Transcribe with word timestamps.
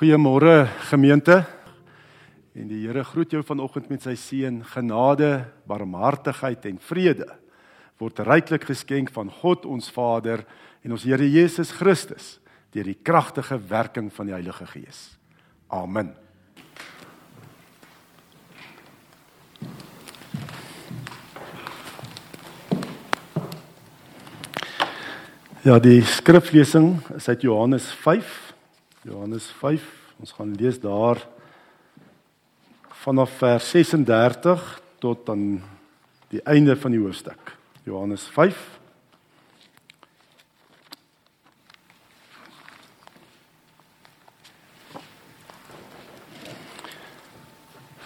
Goeiemôre 0.00 0.64
gemeente. 0.88 1.42
En 2.56 2.68
die 2.70 2.86
Here 2.86 3.02
groet 3.04 3.34
jou 3.34 3.42
vanoggend 3.44 3.90
met 3.92 4.00
sy 4.00 4.14
seën, 4.16 4.62
genade, 4.64 5.42
barmhartigheid 5.68 6.64
en 6.70 6.78
vrede 6.80 7.26
word 8.00 8.22
ryklik 8.24 8.64
geskenk 8.64 9.12
van 9.12 9.28
God 9.42 9.66
ons 9.68 9.90
Vader 9.92 10.46
en 10.80 10.96
ons 10.96 11.04
Here 11.04 11.28
Jesus 11.28 11.74
Christus 11.76 12.38
deur 12.72 12.88
die 12.88 12.96
kragtige 12.96 13.60
werking 13.60 14.08
van 14.08 14.30
die 14.30 14.32
Heilige 14.38 14.64
Gees. 14.72 15.18
Amen. 15.68 16.14
Ja, 25.60 25.76
die 25.76 26.00
skriflesing 26.08 26.94
is 27.20 27.28
uit 27.28 27.44
Johannes 27.44 27.92
5. 28.00 28.49
Johannes 29.02 29.46
5. 29.58 29.82
Ons 30.20 30.32
gaan 30.32 30.54
lees 30.54 30.80
daar 30.80 31.26
vanaf 33.00 33.30
vers 33.40 33.70
36 33.70 34.80
tot 34.98 35.28
aan 35.28 35.62
die 36.28 36.42
einde 36.44 36.76
van 36.76 36.92
die 36.92 37.00
hoofstuk. 37.00 37.56
Johannes 37.88 38.28
5 38.36 38.78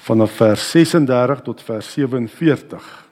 vanaf 0.05 0.37
vers 0.37 0.71
36 0.71 1.41
tot 1.43 1.63
vers 1.63 1.93
47. 1.93 3.09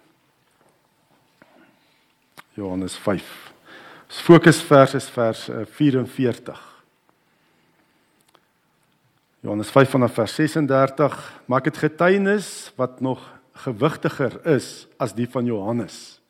Johannes 2.55 2.95
5 2.95 3.53
Ons 4.13 4.21
fokusvers 4.21 4.95
is 4.95 5.09
vers 5.09 5.49
44. 5.73 6.72
Johannes 9.43 9.71
5 9.71 9.91
vanaf 9.91 10.13
vers 10.15 10.35
36 10.35 11.15
maak 11.51 11.65
dit 11.67 11.77
getuienis 11.77 12.71
wat 12.79 13.01
nog 13.03 13.25
gewigtiger 13.65 14.37
is 14.47 14.87
as 15.03 15.17
die 15.19 15.27
van 15.27 15.45
Johannes. 15.45 16.21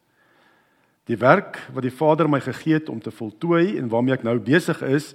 Die 1.05 1.19
werk 1.21 1.59
wat 1.75 1.85
die 1.85 1.93
Vader 1.93 2.31
my 2.33 2.41
gegee 2.41 2.79
het 2.79 2.89
om 2.89 3.03
te 3.05 3.13
voltooi 3.13 3.77
en 3.77 3.91
waarmee 3.93 4.17
ek 4.17 4.25
nou 4.25 4.39
besig 4.41 4.81
is, 4.89 5.11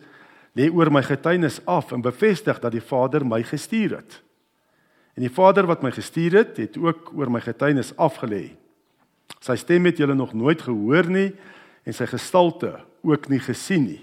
lê 0.53 0.69
oor 0.69 0.93
my 0.93 1.01
getuienis 1.09 1.57
af 1.65 1.89
en 1.89 2.05
bevestig 2.05 2.61
dat 2.61 2.77
die 2.77 2.85
Vader 2.85 3.25
my 3.25 3.41
gestuur 3.41 3.97
het. 3.97 4.21
En 5.17 5.25
die 5.25 5.33
Vader 5.33 5.65
wat 5.65 5.81
my 5.81 5.89
gestuur 5.89 6.37
het, 6.37 6.53
het 6.61 6.77
ook 6.77 7.15
oor 7.17 7.33
my 7.33 7.41
getuienis 7.41 7.95
afgelê. 7.97 8.51
Sy 9.41 9.57
stem 9.57 9.89
het 9.89 9.97
julle 9.97 10.13
nog 10.13 10.37
nooit 10.37 10.61
gehoor 10.61 11.09
nie 11.09 11.31
en 11.81 11.97
sy 11.97 12.05
gestalte 12.13 12.75
ook 13.01 13.25
nie 13.33 13.41
gesien 13.41 13.89
nie. 13.89 14.01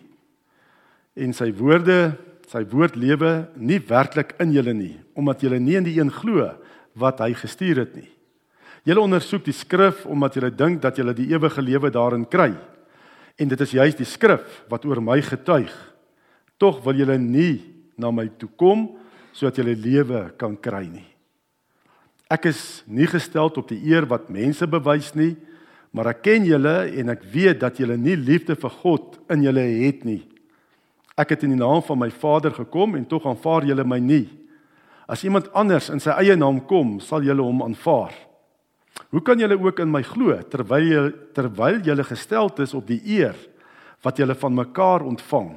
En 1.14 1.31
sy 1.31 1.53
woorde, 1.55 2.17
sy 2.50 2.62
woord 2.70 2.97
lewe 2.97 3.47
nie 3.56 3.81
werklik 3.89 4.34
in 4.42 4.53
julle 4.55 4.75
nie, 4.77 4.97
omdat 5.17 5.45
julle 5.45 5.61
nie 5.62 5.77
in 5.78 5.87
die 5.87 5.97
een 5.98 6.12
glo 6.12 6.51
wat 7.01 7.23
hy 7.25 7.33
gestuur 7.39 7.84
het 7.84 7.95
nie. 7.98 8.09
Julle 8.84 9.01
ondersoek 9.01 9.47
die 9.47 9.56
skrif 9.56 10.05
omdat 10.06 10.36
julle 10.36 10.53
dink 10.53 10.83
dat 10.83 10.98
julle 11.01 11.14
die 11.17 11.31
ewige 11.33 11.62
lewe 11.64 11.91
daarin 11.91 12.27
kry. 12.28 12.53
En 13.41 13.48
dit 13.51 13.61
is 13.64 13.73
juis 13.75 13.97
die 13.97 14.09
skrif 14.09 14.45
wat 14.70 14.84
oor 14.84 15.01
my 15.03 15.17
getuig. 15.25 15.73
Tog 16.61 16.83
wil 16.84 17.01
julle 17.01 17.17
nie 17.19 17.62
na 17.98 18.12
my 18.12 18.28
toe 18.39 18.51
kom 18.61 18.91
sodat 19.34 19.58
julle 19.58 19.75
lewe 19.75 20.29
kan 20.39 20.55
kry 20.61 20.84
nie. 20.86 21.08
Ek 22.31 22.47
is 22.53 22.84
nie 22.86 23.08
gestel 23.08 23.51
op 23.51 23.67
die 23.69 23.81
eer 23.89 24.06
wat 24.11 24.31
mense 24.33 24.67
bewys 24.70 25.11
nie, 25.17 25.34
Maar 25.95 26.11
ek 26.11 26.25
ken 26.27 26.47
julle 26.48 26.75
en 26.98 27.12
ek 27.12 27.23
weet 27.31 27.61
dat 27.62 27.79
julle 27.79 27.95
nie 28.01 28.17
liefde 28.19 28.56
vir 28.58 28.73
God 28.83 29.20
in 29.31 29.45
julle 29.47 29.62
het 29.84 30.03
nie. 30.06 30.25
Ek 31.15 31.31
het 31.31 31.45
in 31.47 31.55
die 31.55 31.61
naam 31.61 31.83
van 31.87 32.01
my 32.01 32.11
Vader 32.11 32.55
gekom 32.55 32.97
en 32.98 33.07
tog 33.07 33.27
aanvaar 33.27 33.67
julle 33.69 33.84
my 33.87 34.01
nie. 34.03 34.27
As 35.07 35.23
iemand 35.23 35.51
anders 35.55 35.91
in 35.93 36.01
sy 36.03 36.15
eie 36.19 36.34
naam 36.37 36.62
kom, 36.67 36.97
sal 37.01 37.23
julle 37.23 37.45
hom 37.45 37.62
aanvaar. 37.62 38.15
Hoe 39.11 39.23
kan 39.23 39.39
julle 39.39 39.59
ook 39.59 39.83
in 39.83 39.91
my 39.91 40.03
glo 40.07 40.37
terwyl 40.51 40.87
julle 40.87 41.12
terwyl 41.35 41.80
julle 41.86 42.07
gesteld 42.07 42.58
is 42.63 42.74
op 42.74 42.86
die 42.86 43.01
eer 43.19 43.36
wat 44.05 44.19
julle 44.19 44.35
van 44.39 44.55
mekaar 44.55 45.05
ontvang 45.07 45.55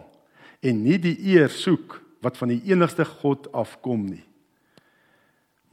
en 0.66 0.84
nie 0.84 0.98
die 1.02 1.16
eer 1.34 1.50
soek 1.54 2.00
wat 2.26 2.38
van 2.38 2.54
die 2.54 2.62
enigste 2.70 3.06
God 3.06 3.50
afkom 3.54 4.08
nie? 4.10 4.24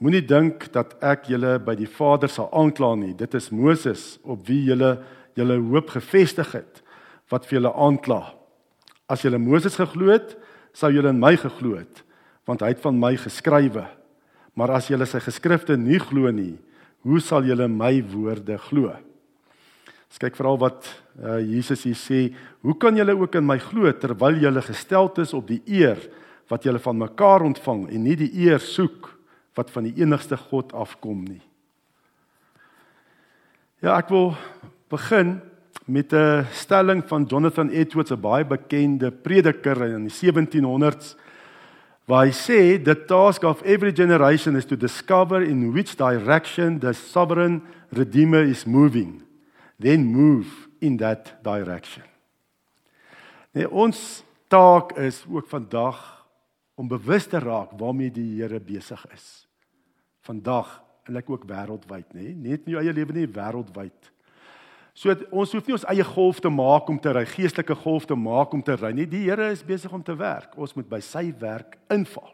Moenie 0.01 0.25
dink 0.25 0.67
dat 0.75 0.97
ek 1.05 1.29
julle 1.33 1.57
by 1.65 1.77
die 1.79 1.89
Vader 1.89 2.29
sal 2.29 2.51
aankla 2.53 2.95
nie. 2.99 3.15
Dit 3.17 3.37
is 3.37 3.53
Moses 3.55 4.19
op 4.25 4.43
wie 4.49 4.65
julle 4.69 4.99
julle 5.39 5.57
hoop 5.61 5.93
gefestig 5.95 6.53
het 6.55 6.83
wat 7.33 7.47
vir 7.49 7.59
julle 7.59 7.73
aankla. 7.73 8.23
As 9.11 9.25
julle 9.25 9.41
Moses 9.41 9.77
geglo 9.77 10.13
het, 10.13 10.37
sou 10.75 10.91
julle 10.93 11.13
in 11.13 11.21
my 11.21 11.35
geglo 11.39 11.77
het, 11.79 12.03
want 12.49 12.65
hy 12.65 12.73
het 12.73 12.83
van 12.83 12.97
my 12.99 13.15
geskrywe. 13.21 13.85
Maar 14.55 14.77
as 14.79 14.89
julle 14.91 15.07
sy 15.09 15.21
geskrifte 15.23 15.77
nie 15.79 16.01
glo 16.03 16.31
nie, 16.33 16.55
hoe 17.05 17.21
sal 17.21 17.45
julle 17.47 17.69
my 17.69 17.99
woorde 18.15 18.57
glo? 18.71 18.95
Ons 20.09 20.21
kyk 20.23 20.37
veral 20.39 20.61
wat 20.63 20.87
uh, 21.19 21.41
Jesus 21.43 21.83
hier 21.89 21.99
sê, 21.99 22.21
hoe 22.63 22.77
kan 22.81 22.97
julle 22.97 23.17
ook 23.19 23.35
in 23.41 23.47
my 23.49 23.59
glo 23.59 23.91
terwyl 23.99 24.39
julle 24.41 24.63
gesteld 24.63 25.19
is 25.21 25.35
op 25.37 25.49
die 25.51 25.61
eer 25.67 25.99
wat 26.53 26.65
julle 26.65 26.79
van 26.79 27.01
mekaar 27.01 27.45
ontvang 27.45 27.89
en 27.91 28.05
nie 28.07 28.17
die 28.21 28.31
eer 28.47 28.63
soek 28.63 29.11
wat 29.59 29.73
van 29.75 29.89
die 29.89 29.97
enigste 30.03 30.39
God 30.39 30.73
afkom 30.77 31.25
nie. 31.27 31.43
Ja, 33.83 33.99
ek 33.99 34.09
wil 34.15 34.33
begin 34.93 35.37
met 35.85 36.13
'n 36.13 36.47
stelling 36.53 37.03
van 37.07 37.25
Jonathan 37.25 37.69
Edwards, 37.69 38.11
'n 38.11 38.21
baie 38.21 38.45
bekende 38.45 39.11
prediker 39.11 39.83
in 39.83 40.09
die 40.09 40.13
1700s, 40.13 41.17
waar 42.05 42.25
hy 42.25 42.33
sê 42.33 42.83
the 42.83 43.05
task 43.05 43.43
of 43.43 43.63
every 43.63 43.93
generation 43.93 44.57
is 44.57 44.65
to 44.65 44.77
discover 44.77 45.43
in 45.43 45.73
which 45.73 45.97
direction 45.97 46.79
the 46.79 46.93
sovereign 46.93 47.63
redeemer 47.91 48.43
is 48.43 48.65
moving, 48.65 49.23
then 49.81 50.05
move 50.05 50.69
in 50.81 50.97
that 50.97 51.35
direction. 51.43 52.05
Nee, 53.53 53.71
ons 53.71 54.25
taak 54.49 54.97
is 54.99 55.25
ook 55.31 55.49
vandag 55.49 56.27
om 56.75 56.89
bewus 56.89 57.27
te 57.27 57.39
raak 57.39 57.77
waarmee 57.79 58.11
die 58.11 58.43
Here 58.43 58.61
besig 58.61 59.07
is 59.15 59.47
vandag 60.25 60.81
en 61.09 61.19
ek 61.21 61.31
ook 61.31 61.45
wêreldwyd 61.49 62.15
nê 62.17 62.33
net 62.33 62.65
in 62.65 62.75
jou 62.75 62.83
eie 62.83 62.95
lewe 62.97 63.15
nie 63.17 63.29
wêreldwyd 63.29 64.11
so 64.95 65.15
ons 65.35 65.53
hoef 65.53 65.67
nie 65.67 65.75
ons 65.75 65.87
eie 65.91 66.05
golf 66.07 66.41
te 66.41 66.51
maak 66.53 66.89
om 66.89 67.01
te 67.03 67.13
ry 67.13 67.25
geestelike 67.27 67.75
golf 67.83 68.07
te 68.07 68.17
maak 68.19 68.55
om 68.55 68.63
te 68.63 68.77
ry 68.79 68.93
nie. 68.95 69.09
Die 69.11 69.25
Here 69.27 69.51
is 69.53 69.65
besig 69.67 69.93
om 69.93 70.03
te 70.03 70.15
werk. 70.17 70.55
Ons 70.57 70.77
moet 70.79 70.89
by 70.89 71.01
sy 71.03 71.27
werk 71.41 71.77
inval. 71.93 72.31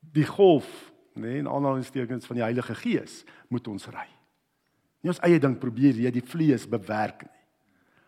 Die 0.00 0.26
golf 0.26 0.68
nê 1.14 1.38
in 1.42 1.50
aanhalingstekens 1.50 2.26
van 2.26 2.40
die 2.40 2.46
Heilige 2.46 2.74
Gees 2.80 3.20
moet 3.52 3.68
ons 3.68 3.84
ry. 3.92 4.08
Nie 5.04 5.12
ons 5.12 5.22
eie 5.26 5.38
ding 5.42 5.58
probeer 5.60 5.98
jy 6.00 6.10
die 6.14 6.24
vlees 6.24 6.64
bewerk 6.70 7.26
nie 7.26 7.42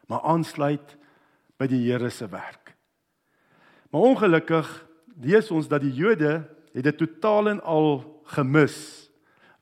maar 0.06 0.24
aansluit 0.28 0.96
by 1.58 1.68
die 1.70 1.80
Here 1.86 2.10
se 2.10 2.28
werk. 2.28 2.74
Maar 3.90 4.10
ongelukkig 4.10 4.68
lees 5.22 5.50
ons 5.54 5.68
dat 5.70 5.84
die 5.84 5.94
Jode 5.94 6.42
het 6.74 6.84
dit 6.84 6.98
totaal 6.98 7.54
en 7.54 7.60
al 7.62 8.02
gemis 8.34 9.03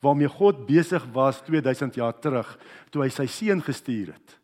waarmee 0.02 0.28
God 0.28 0.64
besig 0.66 1.04
was 1.14 1.40
2000 1.46 1.94
jaar 1.94 2.14
terug 2.18 2.58
toe 2.90 3.04
hy 3.04 3.10
sy 3.14 3.28
seun 3.30 3.62
gestuur 3.62 4.12
het 4.16 4.38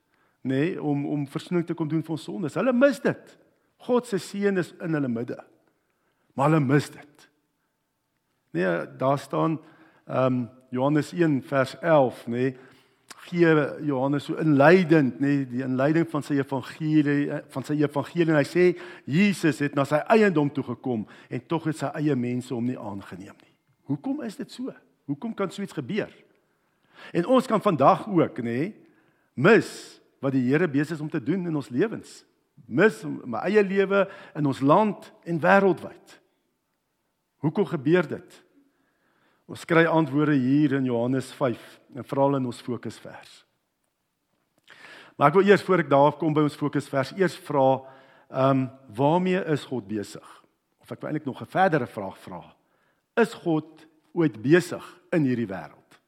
nê 0.46 0.60
nee, 0.70 0.82
om 0.82 1.06
om 1.06 1.26
versoening 1.28 1.66
te 1.66 1.74
kom 1.74 1.88
doen 1.91 2.04
vir 2.04 2.14
ons 2.14 2.24
sondes. 2.24 2.56
Hulle 2.56 2.72
mis 2.72 3.00
dit. 3.02 3.34
God 3.88 4.06
se 4.06 4.20
seun 4.22 4.60
is 4.62 4.70
in 4.84 4.94
hulle 4.94 5.10
midde. 5.10 5.38
Maar 6.38 6.52
hulle 6.52 6.62
mis 6.64 6.88
dit. 6.94 7.28
Nee, 8.56 8.70
daar 9.00 9.19
staan 9.19 9.58
ehm 10.06 10.38
um, 10.38 10.46
Johannes 10.70 11.12
1 11.12 11.42
vers 11.48 11.75
11 11.80 12.26
nê 12.26 12.32
nee, 12.32 12.56
gee 13.28 13.52
Johannes 13.88 14.25
so 14.25 14.36
inleidend 14.40 15.20
nê 15.20 15.26
nee, 15.26 15.46
die 15.48 15.62
inleiding 15.64 16.04
van 16.10 16.25
sy 16.25 16.36
evangelie 16.36 17.40
van 17.52 17.64
sy 17.64 17.76
evangelie 17.80 18.28
en 18.32 18.36
hy 18.36 18.44
sê 18.48 18.64
Jesus 19.08 19.62
het 19.64 19.76
na 19.76 19.86
sy 19.88 20.00
eiendom 20.12 20.50
toe 20.52 20.64
gekom 20.66 21.06
en 21.28 21.46
tog 21.48 21.70
het 21.70 21.80
sy 21.80 21.88
eie 22.02 22.16
mense 22.16 22.52
hom 22.54 22.69
nie 22.69 22.76
aangeneem 22.76 23.37
nie. 23.37 23.54
Hoekom 23.88 24.22
is 24.28 24.37
dit 24.37 24.52
so? 24.52 24.72
Hoekom 25.08 25.32
kan 25.34 25.50
so 25.50 25.64
iets 25.64 25.76
gebeur? 25.76 26.12
En 27.16 27.26
ons 27.26 27.46
kan 27.49 27.62
vandag 27.64 28.05
ook, 28.08 28.43
nê, 28.44 28.75
mis 29.38 29.69
wat 30.20 30.34
die 30.34 30.44
Here 30.50 30.69
besig 30.69 30.99
is 30.99 31.05
om 31.05 31.08
te 31.10 31.22
doen 31.22 31.46
in 31.49 31.56
ons 31.56 31.70
lewens. 31.72 32.22
Mis 32.66 33.00
my 33.06 33.40
eie 33.46 33.62
lewe 33.64 34.02
in 34.37 34.49
ons 34.50 34.60
land 34.60 35.08
en 35.25 35.40
wêreldwyd. 35.40 36.16
Hoekom 37.40 37.69
gebeur 37.70 38.08
dit? 38.10 38.38
Ons 39.49 39.64
kry 39.64 39.87
antwoorde 39.88 40.34
hier 40.37 40.75
in 40.76 40.88
Johannes 40.90 41.31
5 41.38 41.62
en 41.96 42.04
veral 42.04 42.37
in 42.40 42.49
ons 42.50 42.61
fokusvers. 42.66 43.44
Maar 45.16 45.31
ek 45.31 45.38
wil 45.38 45.49
eers 45.49 45.64
voor 45.64 45.82
ek 45.87 45.90
daar 45.90 46.19
kom 46.19 46.34
by 46.34 46.44
ons 46.44 46.58
fokusvers 46.58 47.14
eers 47.16 47.38
vra, 47.49 47.69
ehm 48.28 48.66
um, 48.66 48.69
waarmee 48.93 49.40
is 49.54 49.64
God 49.70 49.87
besig? 49.88 50.26
Of 50.82 50.90
ek 50.93 51.00
wil 51.00 51.08
eintlik 51.08 51.31
nog 51.31 51.40
'n 51.40 51.54
verdere 51.54 51.87
vraag 51.87 52.19
vra 52.19 52.43
is 53.16 53.34
God 53.34 53.87
ooit 54.12 54.37
besig 54.43 54.84
in 55.12 55.28
hierdie 55.28 55.49
wêreld? 55.49 56.00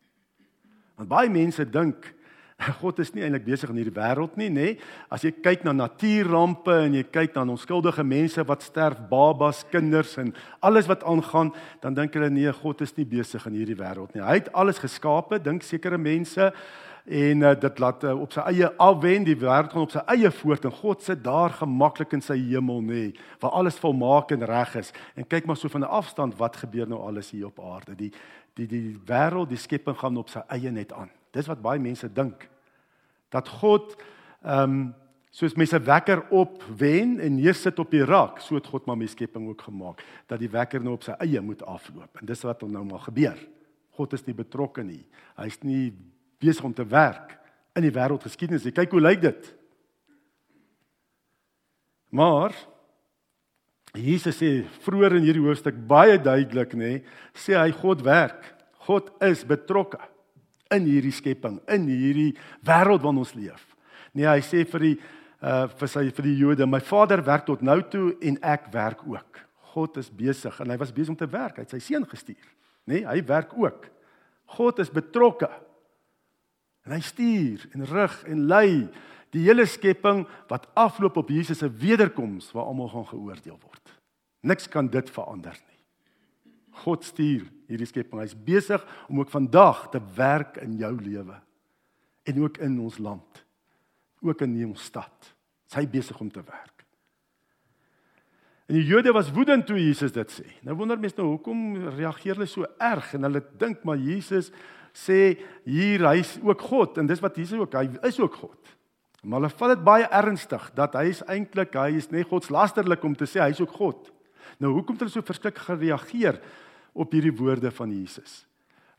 Want 0.96 1.08
baie 1.08 1.30
mense 1.32 1.64
dink 1.64 2.14
God 2.82 2.98
is 3.00 3.14
nie 3.14 3.24
eintlik 3.24 3.46
besig 3.46 3.70
in 3.72 3.78
hierdie 3.80 3.94
wêreld 3.96 4.36
nie, 4.36 4.50
nê? 4.52 4.66
As 5.12 5.24
jy 5.24 5.32
kyk 5.40 5.64
na 5.64 5.72
natuurrampe 5.76 6.74
en 6.86 6.98
jy 6.98 7.06
kyk 7.08 7.36
na 7.36 7.46
onskuldige 7.54 8.04
mense 8.04 8.44
wat 8.48 8.66
sterf, 8.66 9.00
babas, 9.10 9.62
kinders 9.72 10.16
en 10.20 10.34
alles 10.66 10.90
wat 10.90 11.06
aangaan, 11.08 11.54
dan 11.80 11.96
dink 11.96 12.18
hulle 12.18 12.30
nee, 12.32 12.52
God 12.60 12.84
is 12.84 12.92
nie 12.98 13.08
besig 13.08 13.46
in 13.48 13.56
hierdie 13.60 13.78
wêreld 13.80 14.12
nie. 14.14 14.24
Hy 14.24 14.42
het 14.42 14.52
alles 14.52 14.82
geskape, 14.82 15.40
dink 15.42 15.64
sekere 15.64 16.00
mense 16.00 16.50
en 17.10 17.42
uh, 17.42 17.54
dit 17.58 17.78
laat 17.78 18.04
uh, 18.04 18.12
op 18.22 18.34
sy 18.34 18.42
eie 18.52 18.68
afwen 18.82 19.24
die 19.26 19.36
wêreld 19.38 19.72
gaan 19.72 19.86
op 19.86 19.94
sy 19.94 20.02
eie 20.12 20.30
voort 20.40 20.66
en 20.68 20.74
God 20.82 21.02
sit 21.02 21.22
daar 21.24 21.54
gemaklik 21.58 22.12
in 22.16 22.22
sy 22.24 22.36
hemel 22.38 22.82
nê 22.84 23.04
waar 23.40 23.56
alles 23.58 23.80
volmaak 23.80 24.34
en 24.36 24.44
reg 24.46 24.76
is 24.82 24.92
en 25.16 25.26
kyk 25.26 25.48
maar 25.48 25.58
so 25.58 25.72
van 25.72 25.82
'n 25.82 25.90
afstand 26.00 26.36
wat 26.38 26.60
gebeur 26.60 26.88
nou 26.88 27.00
alles 27.00 27.30
hier 27.30 27.46
op 27.46 27.60
aarde 27.60 27.96
die 27.96 28.12
die 28.58 28.66
die 28.66 28.98
wêreld 29.06 29.50
die 29.50 29.60
skepping 29.60 29.98
gaan 29.98 30.18
op 30.20 30.30
sy 30.32 30.42
eie 30.48 30.70
net 30.70 30.92
aan. 30.92 31.10
Dis 31.34 31.48
wat 31.50 31.62
baie 31.62 31.80
mense 31.80 32.08
dink. 32.12 32.48
Dat 33.30 33.48
God 33.60 33.96
ehm 34.42 34.62
um, 34.70 34.82
soos 35.30 35.54
mense 35.54 35.78
wekker 35.86 36.24
op 36.34 36.64
wen 36.78 37.20
en 37.22 37.36
neersit 37.38 37.78
op 37.78 37.92
die 37.94 38.02
rak 38.02 38.40
so 38.42 38.56
het 38.58 38.66
God 38.66 38.86
maar 38.86 38.96
my 38.98 39.06
skepping 39.06 39.44
ook 39.46 39.62
gemaak 39.62 40.02
dat 40.26 40.40
die 40.42 40.50
wekker 40.50 40.82
nou 40.82 40.96
op 40.96 41.04
sy 41.06 41.14
eie 41.22 41.40
moet 41.40 41.62
afloop. 41.62 42.18
En 42.18 42.26
dis 42.26 42.42
wat 42.42 42.64
nou 42.66 42.84
maar 42.84 43.04
gebeur. 43.06 43.38
God 43.94 44.12
is 44.12 44.26
nie 44.26 44.34
betrokke 44.34 44.82
nie. 44.82 45.04
Hy's 45.38 45.60
nie 45.62 45.92
besig 46.42 46.64
om 46.64 46.74
te 46.74 46.86
werk 46.88 47.36
in 47.78 47.86
die 47.86 47.94
wêreldgeskiedenis. 47.94 48.66
Kyk 48.74 48.90
hoe 48.90 49.00
lyk 49.00 49.22
dit. 49.22 49.52
Maar 52.10 52.56
Jesus 53.96 54.38
sê 54.38 54.50
vroeër 54.84 55.18
in 55.18 55.26
hierdie 55.26 55.42
hoofstuk 55.42 55.78
baie 55.88 56.18
duidelik 56.22 56.76
nê, 56.78 56.92
sê 57.34 57.56
hy 57.58 57.70
God 57.74 58.04
werk. 58.06 58.44
God 58.86 59.10
is 59.26 59.42
betrokke 59.46 59.98
in 60.70 60.86
hierdie 60.86 61.14
skepping, 61.14 61.58
in 61.70 61.88
hierdie 61.90 62.34
wêreld 62.66 63.02
waarin 63.02 63.22
ons 63.24 63.34
leef. 63.34 63.64
Nee, 64.14 64.28
hy 64.28 64.40
sê 64.44 64.64
vir 64.68 64.86
die 64.88 64.98
uh 65.40 65.64
vir 65.80 65.88
sy 65.88 66.02
vir 66.12 66.26
die 66.26 66.36
Jode, 66.36 66.66
my 66.68 66.82
Vader 66.84 67.22
werk 67.24 67.46
tot 67.46 67.62
nou 67.64 67.78
toe 67.88 68.10
en 68.20 68.36
ek 68.44 68.66
werk 68.74 69.00
ook. 69.08 69.38
God 69.72 69.96
is 69.96 70.10
besig 70.12 70.58
en 70.60 70.68
hy 70.68 70.76
was 70.76 70.92
besig 70.92 71.14
om 71.14 71.16
te 71.16 71.28
werk. 71.30 71.56
Hy 71.56 71.64
het 71.64 71.72
sy 71.72 71.80
seun 71.80 72.04
gestuur. 72.04 72.44
Nee, 72.84 73.06
hy 73.08 73.22
werk 73.24 73.54
ook. 73.56 73.86
God 74.58 74.82
is 74.84 74.92
betrokke 74.92 75.48
En 76.86 76.96
hy 76.96 77.00
stuur 77.04 77.66
en 77.76 77.86
rig 77.86 78.14
en 78.26 78.46
lei 78.50 78.70
die 79.34 79.44
hele 79.44 79.66
skepping 79.68 80.24
wat 80.50 80.66
afloop 80.78 81.20
op 81.20 81.28
Jesus 81.30 81.60
se 81.62 81.68
wederkoms 81.68 82.48
waar 82.54 82.70
almal 82.70 82.88
gaan 82.90 83.06
geoordeel 83.12 83.58
word. 83.60 83.79
Niks 84.40 84.68
kan 84.68 84.88
dit 84.88 85.10
verander 85.12 85.56
nie. 85.66 85.78
God 86.84 87.04
stuur 87.04 87.44
hierdie 87.68 87.88
skepping. 87.88 88.22
Hy's 88.22 88.34
besig 88.34 88.82
om 89.08 89.20
ook 89.20 89.32
vandag 89.32 89.88
te 89.92 90.00
werk 90.16 90.58
in 90.64 90.78
jou 90.80 90.94
lewe 90.96 91.36
en 92.28 92.42
ook 92.42 92.60
in 92.64 92.78
ons 92.80 92.98
land. 92.98 93.44
Ook 94.24 94.44
in 94.46 94.56
ons 94.66 94.84
stad. 94.90 95.32
Hy's 95.74 95.90
besig 95.90 96.18
om 96.20 96.30
te 96.30 96.42
werk. 96.42 96.80
En 98.70 98.76
die 98.78 98.86
Jode 98.86 99.10
was 99.12 99.32
woedend 99.34 99.66
toe 99.66 99.80
Jesus 99.80 100.12
dit 100.14 100.30
sê. 100.30 100.46
Nou 100.62 100.76
wonder 100.78 100.98
mense 101.00 101.18
nou 101.18 101.32
hoekom 101.32 101.88
reageer 101.96 102.36
hulle 102.38 102.46
so 102.46 102.68
erg 102.78 103.08
en 103.18 103.26
hulle 103.26 103.42
dink 103.58 103.82
maar 103.84 103.98
Jesus 103.98 104.52
sê 104.94 105.34
hier 105.66 106.04
hy's 106.06 106.36
ook 106.42 106.62
God 106.70 107.00
en 107.02 107.08
dis 107.10 107.22
wat 107.22 107.38
Jesus 107.38 107.58
ook 107.58 107.74
hy 107.74 107.88
is 108.06 108.20
ook 108.22 108.38
God. 108.38 108.76
Maar 109.24 109.40
hulle 109.40 109.52
vat 109.58 109.74
dit 109.74 109.82
baie 109.84 110.06
ernstig 110.20 110.70
dat 110.78 110.94
hy 110.98 111.08
is 111.10 111.24
eintlik 111.26 111.74
hy 111.74 111.96
is 111.98 112.08
net 112.14 112.30
godslasterlik 112.30 113.02
om 113.06 113.18
te 113.18 113.26
sê 113.26 113.42
hy's 113.42 113.62
ook 113.62 113.74
God. 113.74 114.12
Nou 114.58 114.72
hoekom 114.72 114.94
het 114.94 115.04
hulle 115.04 115.14
so 115.14 115.22
verskriklik 115.22 115.64
gereageer 115.66 116.40
op 116.92 117.12
hierdie 117.12 117.36
woorde 117.36 117.70
van 117.70 117.90
Jesus? 117.90 118.46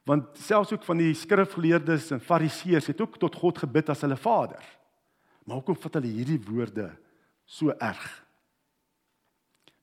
Want 0.03 0.37
selfs 0.41 0.73
ook 0.73 0.83
van 0.83 0.97
die 0.97 1.13
skrifgeleerdes 1.13 2.11
en 2.11 2.21
fariseërs 2.21 2.87
het 2.87 3.01
ook 3.01 3.17
tot 3.21 3.35
God 3.35 3.57
gebid 3.57 3.89
as 3.89 4.01
hulle 4.01 4.17
Vader. 4.17 4.63
Maar 5.45 5.59
hoekom 5.59 5.77
vat 5.77 5.99
hulle 5.99 6.09
hierdie 6.09 6.41
woorde 6.47 6.89
so 7.45 7.73
erg? 7.77 8.05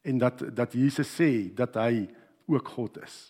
En 0.03 0.19
dat 0.19 0.43
dat 0.55 0.73
Jesus 0.73 1.11
sê 1.20 1.55
dat 1.55 1.75
hy 1.75 2.09
ook 2.49 2.69
God 2.69 3.03
is. 3.03 3.29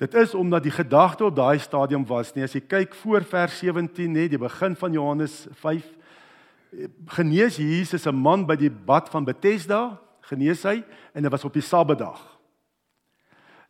Dit 0.00 0.14
is 0.14 0.34
omdat 0.34 0.62
die 0.64 0.72
gedagte 0.72 1.24
op 1.24 1.36
daai 1.36 1.58
stadium 1.58 2.06
was, 2.08 2.32
nee, 2.32 2.44
as 2.46 2.54
jy 2.56 2.62
kyk 2.64 2.94
voor 3.02 3.24
vers 3.28 3.58
17, 3.60 4.14
nê, 4.14 4.28
die 4.32 4.40
begin 4.40 4.76
van 4.80 4.94
Johannes 4.96 5.42
5, 5.60 5.84
genees 7.18 7.58
Jesus 7.60 8.06
'n 8.06 8.16
man 8.16 8.46
by 8.46 8.56
die 8.56 8.70
bad 8.70 9.10
van 9.12 9.24
Bethesda, 9.24 10.00
genees 10.30 10.62
hy 10.66 10.80
en 11.14 11.26
dit 11.26 11.32
was 11.32 11.44
op 11.44 11.56
die 11.56 11.64
Sabbatdag. 11.64 12.20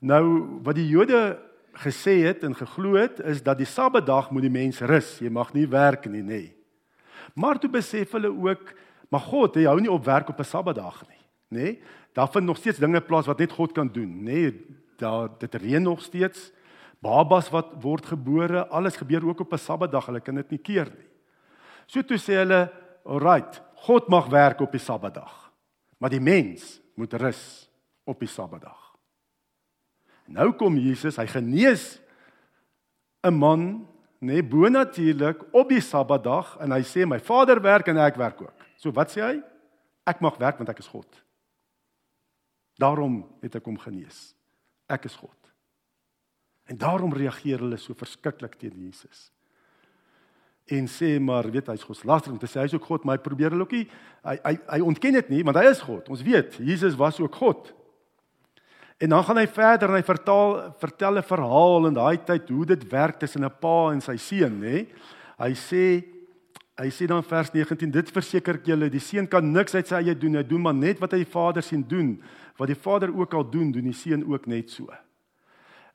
Nou 0.01 0.61
wat 0.65 0.79
die 0.79 0.89
Jode 0.89 1.39
gesê 1.81 2.21
het 2.25 2.45
en 2.45 2.57
geglo 2.57 2.97
het 2.99 3.21
is 3.21 3.43
dat 3.43 3.59
die 3.61 3.69
Sabbatdag 3.69 4.31
moet 4.31 4.47
die 4.47 4.53
mens 4.53 4.81
rus, 4.81 5.19
jy 5.21 5.31
mag 5.33 5.53
nie 5.57 5.67
werk 5.71 6.09
nie, 6.11 6.23
nê. 6.23 6.43
Maar 7.35 7.61
toe 7.61 7.71
besef 7.71 8.13
hulle 8.17 8.31
ook, 8.33 8.73
maar 9.11 9.23
God, 9.27 9.57
hy 9.57 9.67
hou 9.69 9.79
nie 9.81 9.93
op 9.93 10.05
werk 10.05 10.29
op 10.29 10.41
'n 10.41 10.45
Sabbatdag 10.45 11.05
nie, 11.09 11.25
nê. 11.51 11.79
Daar 12.13 12.29
vind 12.29 12.47
nog 12.47 12.57
steeds 12.57 12.79
dinge 12.79 13.01
plaas 13.01 13.27
wat 13.27 13.39
net 13.39 13.53
God 13.53 13.73
kan 13.73 13.89
doen, 13.89 14.25
nê 14.25 14.53
daar 15.01 15.31
dit 15.39 15.55
reën 15.55 15.83
nog 15.83 16.03
steeds. 16.03 16.51
Babas 17.01 17.49
wat 17.51 17.73
word 17.81 18.07
gebore, 18.07 18.67
alles 18.69 18.97
gebeur 18.97 19.25
ook 19.27 19.41
op 19.41 19.53
'n 19.53 19.59
Sabbatdag. 19.59 20.07
Hulle 20.07 20.21
kan 20.21 20.35
dit 20.35 20.51
nie 20.51 20.59
keer 20.59 20.85
nie. 20.85 21.09
So 21.87 22.03
toe 22.03 22.19
sê 22.19 22.35
hulle, 22.35 22.71
"Alright, 23.05 23.63
God 23.75 24.09
mag 24.09 24.27
werk 24.27 24.61
op 24.61 24.73
die 24.73 24.81
Sabbatdag, 24.81 25.50
maar 26.01 26.11
die 26.11 26.23
mens 26.23 26.81
moet 26.97 27.15
rus 27.21 27.69
op 28.09 28.19
die 28.21 28.31
Sabbatdag." 28.31 28.97
Nou 30.31 30.53
kom 30.57 30.79
Jesus, 30.79 31.19
hy 31.19 31.27
genees 31.27 32.01
'n 33.23 33.35
man, 33.35 33.87
nê, 34.21 34.41
nee, 34.41 34.43
bonatuurlik 34.43 35.55
op 35.55 35.69
die 35.69 35.81
Sabbatdag 35.81 36.57
en 36.61 36.73
hy 36.73 36.83
sê, 36.83 37.07
"My 37.07 37.21
Vader 37.21 37.61
werk 37.61 37.89
en 37.89 37.97
ek 37.97 38.17
werk 38.17 38.41
ook." 38.43 38.67
So 38.77 38.91
wat 38.93 39.11
sê 39.11 39.21
hy? 39.23 39.43
Ek 40.07 40.21
mag 40.21 40.37
werk 40.39 40.57
want 40.57 40.69
ek 40.69 40.79
is 40.79 40.89
God. 40.89 41.23
Daarom 42.79 43.27
het 43.43 43.55
ek 43.55 43.65
hom 43.65 43.79
genees 43.79 44.35
ek 44.91 45.07
is 45.07 45.15
God. 45.15 45.37
En 46.71 46.79
daarom 46.79 47.15
reageer 47.15 47.63
hulle 47.63 47.79
so 47.81 47.95
verskriklik 47.99 48.57
teen 48.59 48.77
Jesus. 48.79 49.31
En 50.71 50.87
sê 50.87 51.17
maar, 51.19 51.49
weet 51.51 51.67
hy's 51.73 51.85
godslaster 51.87 52.33
om 52.33 52.39
te 52.39 52.47
sê 52.47 52.63
hy's 52.63 52.75
ook 52.77 52.87
God, 52.87 53.05
maar 53.05 53.19
hy 53.19 53.25
probeer 53.25 53.55
hulle 53.55 53.67
ook 53.67 53.75
nie 53.75 53.87
hy 54.27 54.37
hy 54.45 54.55
hy 54.69 54.81
ontken 54.85 55.17
dit 55.19 55.31
nie, 55.33 55.43
want 55.47 55.59
hy 55.59 55.67
is 55.71 55.83
God. 55.83 56.09
Ons 56.13 56.23
weet, 56.23 56.59
Jesus 56.63 56.99
was 56.99 57.21
ook 57.21 57.35
God. 57.41 57.73
En 59.01 59.15
dan 59.15 59.25
gaan 59.25 59.41
hy 59.41 59.47
verder 59.49 59.89
en 59.89 59.97
hy 59.97 60.05
vertaal 60.05 60.55
vertel 60.79 61.19
'n 61.19 61.27
verhaal 61.27 61.87
in 61.89 61.95
daai 61.95 62.19
tyd 62.25 62.49
hoe 62.49 62.67
dit 62.67 62.83
werk 62.93 63.19
tussen 63.19 63.45
'n 63.45 63.59
pa 63.61 63.93
en 63.93 64.01
sy 64.01 64.17
seun, 64.17 64.61
nê? 64.61 64.87
Hy 65.39 65.53
sê 65.55 66.05
hy 66.81 66.89
sê 66.89 67.07
dan 67.07 67.23
vers 67.23 67.53
19, 67.53 67.91
dit 67.91 68.11
verseker 68.11 68.55
ek 68.55 68.67
julle, 68.67 68.89
die 68.89 69.01
seun 69.01 69.27
kan 69.29 69.53
niks 69.53 69.75
uit 69.75 69.87
sy 69.87 69.97
eie 69.97 70.15
doen, 70.15 70.37
hy 70.37 70.43
doen 70.43 70.63
maar 70.63 70.75
net 70.75 70.99
wat 70.99 71.13
hy 71.13 71.19
die 71.19 71.33
Vader 71.33 71.63
sien 71.63 71.85
doen 71.87 72.21
wat 72.61 72.69
die 72.69 72.77
Vader 72.77 73.09
ook 73.17 73.35
al 73.35 73.51
doen, 73.51 73.73
doen 73.73 73.89
die 73.89 73.97
seun 73.97 74.25
ook 74.29 74.47
net 74.47 74.71
so. 74.71 74.87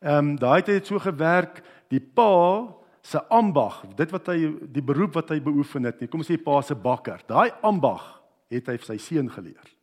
Ehm 0.01 0.17
um, 0.17 0.36
daai 0.38 0.58
het 0.58 0.65
dit 0.65 0.88
so 0.88 1.00
gewerk, 1.00 1.62
die 1.94 2.01
pa 2.01 2.74
se 3.05 3.21
ambag, 3.29 3.83
dit 3.95 4.12
wat 4.15 4.31
hy 4.33 4.38
die 4.74 4.83
beroep 4.83 5.13
wat 5.19 5.29
hy 5.29 5.38
beoefen 5.45 5.85
het, 5.85 6.00
nie, 6.01 6.09
kom 6.09 6.24
ons 6.24 6.29
sê 6.31 6.39
pa 6.41 6.57
se 6.65 6.74
bakker. 6.74 7.21
Daai 7.29 7.51
ambag 7.65 8.05
het 8.53 8.71
hy 8.71 8.77
sy 8.81 8.97
seun 9.01 9.29
geleer. 9.29 9.74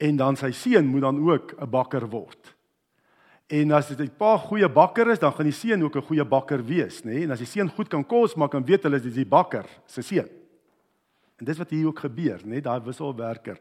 En 0.00 0.18
dan 0.18 0.38
sy 0.38 0.50
seun 0.56 0.88
moet 0.90 1.04
dan 1.06 1.20
ook 1.22 1.54
'n 1.60 1.70
bakker 1.70 2.08
word. 2.10 2.56
En 3.46 3.72
as 3.72 3.88
dit 3.88 4.00
'n 4.00 4.16
pa 4.16 4.36
goeie 4.38 4.68
bakker 4.68 5.10
is, 5.10 5.18
dan 5.18 5.32
gaan 5.32 5.44
die 5.44 5.52
seun 5.52 5.82
ook 5.82 5.96
'n 5.96 6.02
goeie 6.02 6.24
bakker 6.24 6.64
wees, 6.64 7.02
nê? 7.04 7.12
Nee? 7.12 7.22
En 7.24 7.30
as 7.30 7.38
die 7.38 7.46
seun 7.46 7.68
goed 7.68 7.88
kan 7.88 8.04
kos 8.06 8.34
maak, 8.34 8.52
dan 8.52 8.64
weet 8.64 8.82
hulle 8.82 9.00
dis 9.00 9.14
die 9.14 9.26
bakker 9.26 9.66
se 9.86 10.02
seun. 10.02 10.28
En 11.38 11.44
dis 11.44 11.58
wat 11.58 11.70
hier 11.70 11.86
ook 11.86 11.98
gebeur, 11.98 12.40
nê? 12.44 12.48
Nee? 12.48 12.60
Daai 12.60 12.80
wisselwerker. 12.80 13.58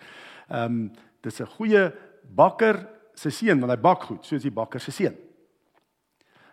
Ehm 0.49 0.65
um, 0.65 0.91
dis 1.21 1.39
'n 1.39 1.45
goeie 1.45 1.93
bakker 2.35 2.87
se 3.13 3.29
seun 3.29 3.59
want 3.59 3.71
hy 3.71 3.77
bak 3.77 4.03
goed 4.03 4.25
soos 4.25 4.41
die 4.41 4.51
bakker 4.51 4.79
se 4.79 4.91
seun. 4.91 5.28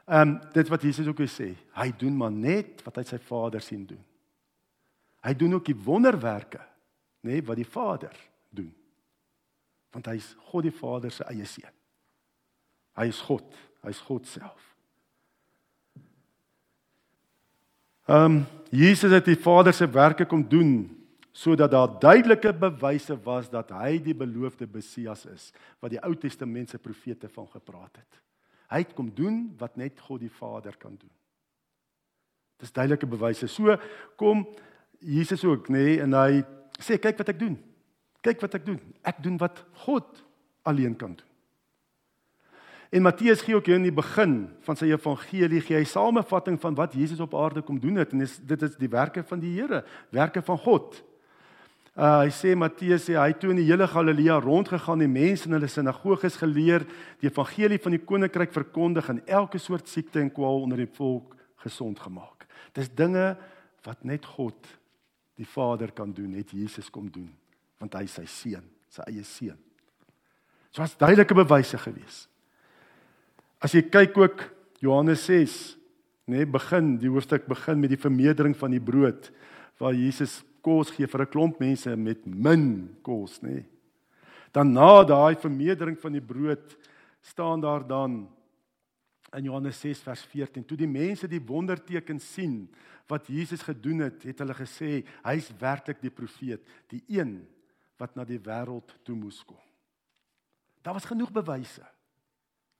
Ehm 0.07 0.29
um, 0.29 0.41
dit 0.53 0.69
wat 0.69 0.83
Jesus 0.83 1.07
ook 1.11 1.21
sê, 1.27 1.49
hy 1.75 1.89
doen 1.99 2.15
maar 2.17 2.31
net 2.31 2.83
wat 2.87 3.01
hy 3.01 3.03
sy 3.09 3.19
Vader 3.19 3.61
sien 3.61 3.83
doen. 3.87 4.03
Hy 5.27 5.33
doen 5.35 5.57
ook 5.59 5.67
die 5.67 5.75
wonderwerke, 5.75 6.61
nê, 7.27 7.41
nee, 7.41 7.43
wat 7.43 7.59
die 7.59 7.67
Vader 7.67 8.15
doen. 8.55 8.71
Want 9.91 10.07
hy's 10.07 10.29
God 10.53 10.69
die 10.69 10.75
Vader 10.75 11.11
se 11.11 11.27
eie 11.27 11.47
seun. 11.51 11.75
Hy 12.97 13.09
is 13.11 13.19
God, 13.27 13.59
hy's 13.83 14.03
God 14.07 14.29
self. 14.31 14.77
Ehm 18.07 18.39
um, 18.39 18.45
Jesus 18.71 19.13
het 19.15 19.27
die 19.27 19.39
Vader 19.39 19.75
se 19.75 19.87
werke 19.91 20.27
kom 20.27 20.43
doen 20.49 20.89
sodat 21.37 21.71
daar 21.71 21.99
duidelike 22.01 22.53
bewyse 22.59 23.15
was 23.23 23.51
dat 23.51 23.71
hy 23.71 23.99
die 24.03 24.15
beloofde 24.15 24.67
Messias 24.73 25.27
is 25.27 25.51
wat 25.83 25.93
die 25.93 26.01
Ou 26.03 26.15
Testament 26.15 26.71
se 26.71 26.79
profete 26.79 27.29
van 27.29 27.47
gepraat 27.51 27.99
het. 27.99 28.23
Hy 28.73 28.83
het 28.83 28.95
kom 28.95 29.11
doen 29.15 29.45
wat 29.61 29.77
net 29.77 30.01
God 30.01 30.21
die 30.25 30.33
Vader 30.33 30.77
kan 30.79 30.97
doen. 30.99 31.13
Dis 32.61 32.73
duidelike 32.73 33.07
bewyse. 33.07 33.49
So 33.49 33.77
kom 34.17 34.47
Jesus 35.01 35.45
ook 35.45 35.69
nê 35.69 35.85
nee, 35.85 36.01
en 36.03 36.17
hy 36.17 36.43
sê 36.81 36.99
kyk 36.99 37.21
wat 37.21 37.35
ek 37.35 37.41
doen. 37.41 37.57
Kyk 38.25 38.43
wat 38.43 38.57
ek 38.59 38.67
doen. 38.67 38.81
Ek 39.07 39.23
doen 39.23 39.37
wat 39.39 39.63
God 39.85 40.25
alleen 40.67 40.97
kan 40.99 41.15
doen. 41.15 41.33
En 42.91 43.03
Matteus 43.03 43.43
gee 43.43 43.55
ook 43.55 43.67
hier 43.67 43.81
in 43.81 43.89
die 43.89 43.95
begin 43.95 44.47
van 44.65 44.79
sy 44.79 44.89
evangelie 44.93 45.61
gee 45.65 45.77
hy 45.77 45.87
samevatting 45.91 46.59
van 46.63 46.77
wat 46.79 46.95
Jesus 46.95 47.21
op 47.21 47.35
aarde 47.35 47.65
kom 47.67 47.81
doen 47.83 47.99
het 48.01 48.15
en 48.15 48.23
dis 48.23 48.37
dit 48.47 48.63
is 48.63 48.77
die 48.79 48.91
werke 48.91 49.25
van 49.27 49.43
die 49.43 49.53
Here, 49.57 49.83
werke 50.15 50.43
van 50.43 50.59
God. 50.63 51.01
Uh 51.97 52.27
hy 52.27 52.33
sê 52.35 52.53
Matteus 52.53 53.07
sê 53.09 53.15
hy 53.17 53.31
het 53.31 53.39
toe 53.41 53.55
in 53.55 53.63
die 53.63 53.71
hele 53.71 53.87
Galilea 53.89 54.35
rondgegaan 54.45 55.01
en 55.01 55.15
mense 55.15 55.49
in 55.49 55.57
hulle 55.57 55.69
sinagoges 55.73 56.37
geleer, 56.37 56.85
die 57.23 57.31
evangelie 57.31 57.79
van 57.81 57.95
die 57.97 58.03
koninkryk 58.05 58.53
verkondig 58.53 59.09
en 59.09 59.23
elke 59.25 59.57
soort 59.57 59.89
siekte 59.89 60.21
en 60.21 60.29
kwaal 60.29 60.67
onder 60.67 60.83
die 60.83 60.93
volk 60.99 61.33
gesond 61.65 62.03
gemaak. 62.05 62.45
Dis 62.77 62.91
dinge 62.93 63.31
wat 63.87 64.05
net 64.05 64.29
God 64.29 64.69
die 65.41 65.49
Vader 65.49 65.89
kan 65.97 66.13
doen, 66.13 66.35
net 66.37 66.53
Jesus 66.53 66.91
kom 66.93 67.09
doen, 67.13 67.31
want 67.81 67.97
hy 67.97 68.05
is 68.05 68.17
sy 68.19 68.27
seun, 68.29 68.67
sy 68.93 69.07
eie 69.09 69.25
seun. 69.25 69.57
So 70.77 70.85
was 70.85 70.99
duidelike 71.01 71.33
bewyse 71.33 71.81
gewees. 71.81 72.27
As 73.65 73.73
jy 73.73 73.87
kyk 73.89 74.19
ook 74.21 74.45
Johannes 74.85 75.25
6, 75.31 75.57
nê, 76.29 76.43
nee, 76.43 76.51
begin 76.59 76.99
die 77.01 77.09
hoofstuk 77.09 77.49
begin 77.49 77.81
met 77.81 77.95
die 77.95 78.01
vermeerdering 78.01 78.53
van 78.59 78.77
die 78.77 78.83
brood 78.85 79.31
waar 79.81 79.97
Jesus 79.97 80.43
kos 80.67 80.91
gee 80.91 81.07
vir 81.07 81.23
'n 81.23 81.33
klomp 81.33 81.61
mense 81.61 81.97
met 81.97 82.27
min 82.27 82.97
kos, 83.03 83.41
nê. 83.43 83.49
Nee. 83.49 83.67
Dan 84.53 84.73
na 84.73 85.05
daai 85.05 85.37
vermeerdering 85.37 85.99
van 86.01 86.13
die 86.13 86.25
brood 86.25 86.77
staan 87.21 87.61
daar 87.61 87.87
dan 87.87 88.29
in 89.37 89.45
Johannes 89.45 89.81
6 89.81 90.01
vers 90.01 90.23
14 90.25 90.65
toe 90.65 90.79
die 90.79 90.89
mense 90.89 91.29
die 91.29 91.43
wonderteken 91.43 92.21
sien 92.21 92.69
wat 93.07 93.27
Jesus 93.27 93.63
gedoen 93.63 93.99
het, 93.99 94.23
het 94.23 94.39
hulle 94.39 94.55
gesê 94.55 95.05
hy's 95.23 95.51
werklik 95.61 96.01
die 96.01 96.11
profeet, 96.11 96.63
die 96.89 97.03
een 97.09 97.47
wat 97.99 98.17
na 98.17 98.25
die 98.25 98.41
wêreld 98.41 98.97
toe 99.05 99.17
moes 99.17 99.45
kom. 99.45 99.61
Daar 100.83 100.95
was 100.95 101.05
genoeg 101.05 101.33
bewyse 101.35 101.85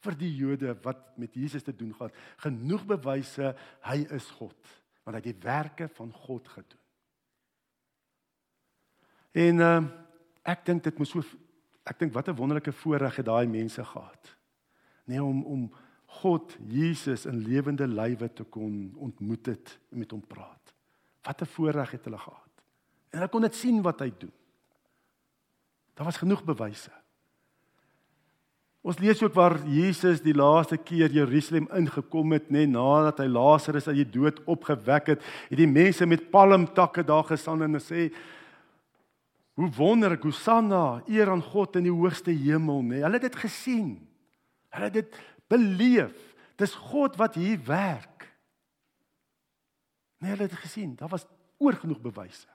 vir 0.07 0.17
die 0.17 0.33
Jode 0.37 0.75
wat 0.83 1.19
met 1.19 1.35
Jesus 1.35 1.63
te 1.63 1.77
doen 1.77 1.93
gehad. 1.95 2.15
Genoeg 2.39 2.87
bewyse 2.87 3.53
hy 3.83 4.01
is 4.17 4.31
God, 4.39 4.57
want 5.05 5.17
hy 5.17 5.23
het 5.23 5.31
die 5.31 5.45
werke 5.45 5.89
van 5.99 6.13
God 6.25 6.49
gedoen. 6.49 6.86
En 9.37 9.61
uh, 9.61 9.83
ek 10.49 10.65
dink 10.69 10.87
dit 10.87 11.01
moes 11.01 11.13
so 11.13 11.25
ek 11.87 12.01
dink 12.01 12.15
wat 12.15 12.29
'n 12.29 12.39
wonderlike 12.39 12.73
voorreg 12.73 13.17
het 13.21 13.27
daai 13.27 13.47
mense 13.47 13.85
gehad. 13.85 14.37
Nee 15.05 15.23
om 15.23 15.45
om 15.45 15.69
God 16.23 16.57
Jesus 16.69 17.27
in 17.27 17.45
lewende 17.45 17.87
lywe 17.87 18.33
te 18.33 18.45
kon 18.45 18.95
ontmoet 18.97 19.47
het 19.47 19.79
en 19.93 19.99
met 19.99 20.11
hom 20.11 20.25
praat. 20.27 20.75
Wat 21.23 21.43
'n 21.43 21.53
voorreg 21.57 21.91
het 21.91 22.05
hulle 22.05 22.19
gehad. 22.19 22.53
En 23.11 23.19
hulle 23.19 23.31
kon 23.31 23.43
dit 23.43 23.55
sien 23.55 23.83
wat 23.83 24.01
hy 24.01 24.13
doen. 24.19 24.33
Daar 25.95 26.05
was 26.05 26.17
genoeg 26.17 26.45
bewyse. 26.45 26.91
Ons 28.87 28.99
lees 28.99 29.23
ook 29.23 29.35
waar 29.35 29.59
Jesus 29.67 30.21
die 30.23 30.35
laaste 30.35 30.77
keer 30.77 31.11
Jerusalem 31.11 31.69
ingekom 31.75 32.33
het, 32.33 32.51
nê, 32.51 32.67
nadat 32.71 33.19
hy 33.19 33.27
Lazarus 33.27 33.89
uit 33.89 33.97
die 33.97 34.11
dood 34.21 34.45
opgewek 34.45 35.07
het, 35.07 35.25
het 35.49 35.59
die 35.59 35.67
mense 35.67 36.07
met 36.07 36.31
palmtakke 36.31 37.03
daar 37.05 37.25
gestaan 37.25 37.63
en 37.63 37.81
sê: 37.81 38.13
"Hoe 39.57 39.71
wonderlik, 39.73 40.23
Hosanna, 40.23 41.03
eer 41.09 41.31
aan 41.33 41.43
God 41.43 41.77
in 41.77 41.89
die 41.89 41.93
hoogste 41.93 42.31
hemel," 42.31 42.83
nê. 42.83 43.01
Hulle 43.01 43.19
het 43.19 43.29
dit 43.31 43.37
gesien. 43.37 43.97
Hulle 44.69 44.85
het 44.85 44.93
dit 44.93 45.19
beleef. 45.49 46.35
Dis 46.57 46.75
God 46.75 47.17
wat 47.17 47.35
hier 47.35 47.61
werk. 47.65 48.29
Nee, 50.21 50.31
hulle 50.31 50.43
het 50.43 50.51
dit 50.51 50.61
gesien. 50.61 50.95
Daar 50.97 51.09
was 51.09 51.27
oorgenoeg 51.57 52.01
bewyse. 52.01 52.49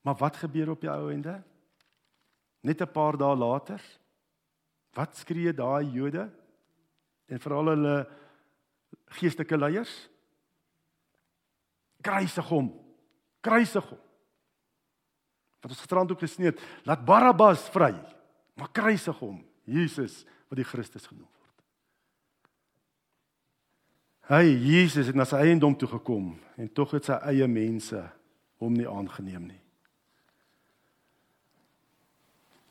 Maar 0.00 0.14
wat 0.14 0.36
gebeur 0.36 0.70
op 0.70 0.80
die 0.80 0.90
ou 0.90 1.12
ende? 1.12 1.42
Net 2.60 2.80
'n 2.80 2.92
paar 2.92 3.16
dae 3.16 3.36
later 3.36 3.82
Wat 4.98 5.16
skree 5.16 5.52
daai 5.54 5.86
Jode 5.92 6.24
en 7.28 7.40
veral 7.40 7.72
hulle 7.74 7.96
geestelike 9.18 9.58
leiers? 9.58 9.92
Kruisig 12.02 12.48
hom. 12.48 12.72
Kruisig 13.44 13.84
hom. 13.84 14.00
Wat 15.62 15.72
ons 15.72 15.80
gisterand 15.82 16.10
ook 16.12 16.22
gesien 16.22 16.50
het, 16.50 16.60
laat 16.86 17.04
Barabbas 17.04 17.66
vry, 17.74 17.94
maar 18.58 18.70
kruisig 18.72 19.18
hom, 19.18 19.40
Jesus 19.68 20.22
wat 20.48 20.60
die 20.60 20.66
Christus 20.66 21.06
genoem 21.06 21.26
word. 21.26 21.34
Hy 24.28 24.44
Jesus 24.44 25.08
het 25.08 25.16
na 25.16 25.24
sy 25.28 25.40
eiendom 25.40 25.76
toe 25.78 25.88
gekom 25.88 26.34
en 26.60 26.70
tog 26.76 26.92
het 26.96 27.08
sy 27.08 27.16
eie 27.30 27.48
mense 27.48 28.00
hom 28.60 28.74
nie 28.76 28.88
aangeneem 28.88 29.46
nie. 29.48 29.62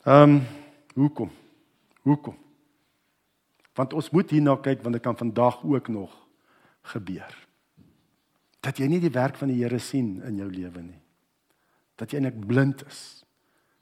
Ehm 0.07 0.37
um, 0.37 0.41
hoekom? 0.97 1.31
Hoekom? 2.07 2.37
Want 3.77 3.93
ons 3.93 4.09
moet 4.09 4.31
hierna 4.33 4.55
kyk 4.57 4.81
want 4.85 4.95
dit 4.97 5.03
kan 5.03 5.17
vandag 5.17 5.59
ook 5.63 5.89
nog 5.93 6.13
gebeur. 6.93 7.33
Dat 8.63 8.79
jy 8.79 8.87
nie 8.89 9.01
die 9.03 9.13
werk 9.13 9.35
van 9.37 9.51
die 9.51 9.59
Here 9.61 9.79
sien 9.79 10.21
in 10.25 10.39
jou 10.39 10.47
lewe 10.49 10.81
nie. 10.81 11.01
Dat 11.97 12.13
jy 12.13 12.21
net 12.23 12.39
blind 12.47 12.83
is. 12.87 13.01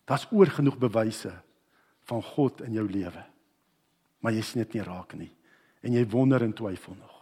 Daar's 0.07 0.27
oor 0.31 0.49
genoeg 0.51 0.77
bewyse 0.79 1.33
van 2.09 2.21
God 2.23 2.61
in 2.65 2.77
jou 2.77 2.85
lewe. 2.89 3.23
Maar 4.23 4.35
jy 4.37 4.43
sien 4.45 4.63
dit 4.63 4.77
nie 4.77 4.85
raak 4.85 5.17
nie 5.19 5.31
en 5.85 5.93
jy 5.93 6.01
wonder 6.09 6.41
en 6.41 6.53
twyfel 6.57 6.95
nog. 6.97 7.17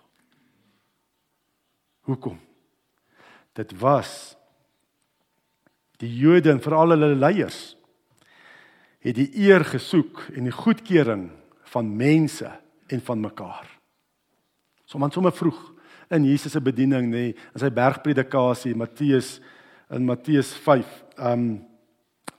Hoekom? 2.08 2.38
Dit 3.60 3.74
was 3.80 4.38
die 6.00 6.08
Jode 6.16 6.54
en 6.54 6.62
veral 6.64 6.96
hulle 6.96 7.12
leiers 7.16 7.74
het 9.04 9.18
die 9.20 9.28
eer 9.44 9.66
gesoek 9.68 10.30
en 10.32 10.48
die 10.48 10.56
goedkeuring 10.56 11.28
van 11.74 11.90
mense 12.00 12.48
en 12.88 13.02
van 13.04 13.20
mekaar. 13.20 13.68
Sommige 14.88 15.18
sommer 15.18 15.36
vroeg 15.36 15.60
in 16.14 16.28
Jesus 16.28 16.54
se 16.56 16.62
bediening 16.64 17.10
nê, 17.12 17.24
in 17.34 17.60
sy 17.60 17.72
bergpredikasie 17.74 18.76
Matteus 18.78 19.40
in 19.94 20.06
Matteus 20.06 20.54
5. 20.54 20.86
Ehm 21.18 21.32
um, 21.32 21.62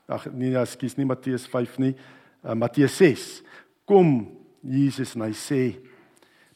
ag 0.07 0.27
nee, 0.37 0.53
ekskuus 0.61 0.99
nie 0.99 1.07
Matteus 1.09 1.47
5 1.49 1.79
nie. 1.81 1.95
Uh, 2.45 2.53
Matteus 2.53 2.97
6. 3.01 3.29
Kom 3.89 4.27
Jesus 4.61 5.15
en 5.17 5.25
hy 5.25 5.33
sê 5.37 5.61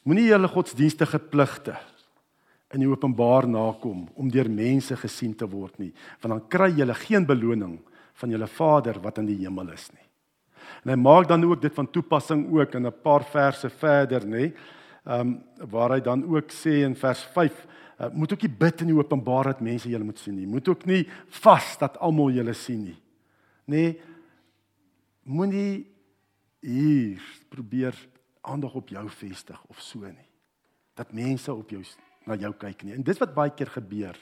moenie 0.05 0.27
julle 0.29 0.49
godsdienstige 0.49 1.19
pligte 1.31 1.75
in 2.73 2.83
die 2.83 2.89
openbaar 2.89 3.47
nakom 3.49 4.05
om 4.13 4.29
deur 4.29 4.49
mense 4.53 4.95
gesien 5.01 5.33
te 5.37 5.47
word 5.49 5.79
nie, 5.81 5.89
want 6.21 6.35
dan 6.35 6.43
kry 6.53 6.69
julle 6.77 6.93
geen 6.97 7.25
beloning 7.25 7.79
van 8.21 8.33
julle 8.33 8.49
Vader 8.49 8.99
wat 9.01 9.17
in 9.21 9.29
die 9.29 9.39
hemel 9.41 9.71
is 9.73 9.87
nie. 9.93 10.05
En 10.83 10.93
hy 10.93 10.99
maak 11.01 11.27
dan 11.29 11.43
ook 11.47 11.61
dit 11.63 11.73
van 11.73 11.89
toepassing 11.89 12.45
ook 12.53 12.75
in 12.75 12.85
'n 12.85 13.01
paar 13.03 13.23
verse 13.23 13.69
verder, 13.69 14.25
nê? 14.25 14.53
Ehm 15.05 15.19
um, 15.21 15.43
waar 15.69 15.91
hy 15.91 16.01
dan 16.01 16.23
ook 16.23 16.51
sê 16.51 16.85
in 16.85 16.95
vers 16.95 17.23
5, 17.33 17.67
uh, 17.99 18.09
moet 18.13 18.33
ook 18.33 18.41
nie 18.41 18.55
bid 18.61 18.81
in 18.81 18.91
die 18.91 18.97
openbaar 18.97 19.51
dat 19.51 19.61
mense 19.61 19.89
julle 19.89 20.07
moet 20.07 20.19
sien 20.19 20.35
nie. 20.35 20.47
Moet 20.47 20.67
ook 20.71 20.85
nie 20.89 21.03
vas 21.41 21.75
dat 21.81 21.99
almal 21.99 22.31
julle 22.35 22.55
sien 22.57 22.83
nie. 22.89 22.97
Nê? 23.69 23.83
Moenie 25.29 25.85
hier 26.63 27.21
probeer 27.51 27.95
aandag 28.41 28.73
op 28.79 28.89
jou 28.89 29.05
vestig 29.19 29.59
of 29.67 29.81
so 29.83 30.01
nie. 30.07 30.29
Dat 30.97 31.13
mense 31.13 31.53
op 31.53 31.69
jou 31.69 31.83
na 32.27 32.35
jou 32.39 32.51
kyk 32.53 32.83
nie. 32.83 32.95
En 32.97 33.05
dis 33.05 33.19
wat 33.21 33.35
baie 33.35 33.53
keer 33.55 33.71
gebeur 33.79 34.17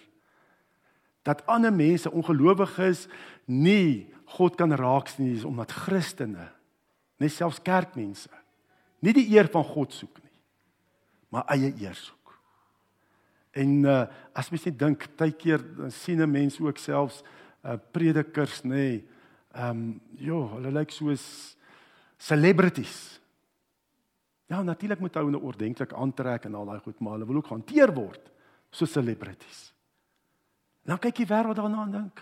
dat 1.27 1.43
ander 1.51 1.73
mense 1.75 2.11
ongelowiges 2.11 3.07
nie 3.51 4.07
God 4.37 4.55
kan 4.59 4.71
raak 4.71 5.09
sien 5.11 5.27
nie 5.27 5.43
omdat 5.47 5.75
Christene 5.75 6.49
net 7.19 7.33
selfs 7.35 7.59
kerkmense 7.63 8.31
nie 9.03 9.15
die 9.15 9.27
eer 9.35 9.49
van 9.51 9.65
God 9.67 9.95
soek 9.95 10.21
nie 10.23 10.27
maar 11.33 11.43
eie 11.51 11.73
eer 11.75 11.95
soek. 11.97 12.16
En 13.57 13.73
uh, 13.85 14.05
as 14.37 14.49
mens 14.53 14.65
net 14.69 14.79
dink 14.79 15.05
baie 15.17 15.33
keer 15.33 15.63
sien 15.93 16.21
'n 16.21 16.31
mens 16.31 16.59
ook 16.61 16.77
selfs 16.77 17.23
uh, 17.65 17.77
predikers 17.91 18.63
nê 18.63 19.03
ehm 19.57 19.69
um, 19.69 20.01
ja, 20.21 20.39
hulle 20.53 20.71
lyk 20.71 20.91
soos 20.91 21.55
celebrities. 22.17 23.19
Ja, 24.47 24.61
natuurlik 24.61 24.99
moet 24.99 25.15
hulle 25.17 25.31
nou 25.33 25.41
ordentlik 25.43 25.93
aantrek 25.93 26.45
en 26.45 26.55
al 26.55 26.65
daai 26.65 26.79
goed, 26.79 26.99
maar 26.99 27.17
hulle 27.17 27.25
wil 27.25 27.39
ook 27.41 27.47
gehanteer 27.47 27.93
word 27.93 28.29
soos 28.69 28.91
celebrities. 28.91 29.73
Dan 30.85 30.99
kyk 30.99 31.15
die 31.15 31.27
wêreld 31.27 31.57
daarna 31.57 31.83
en 31.83 31.91
dink: 31.91 32.21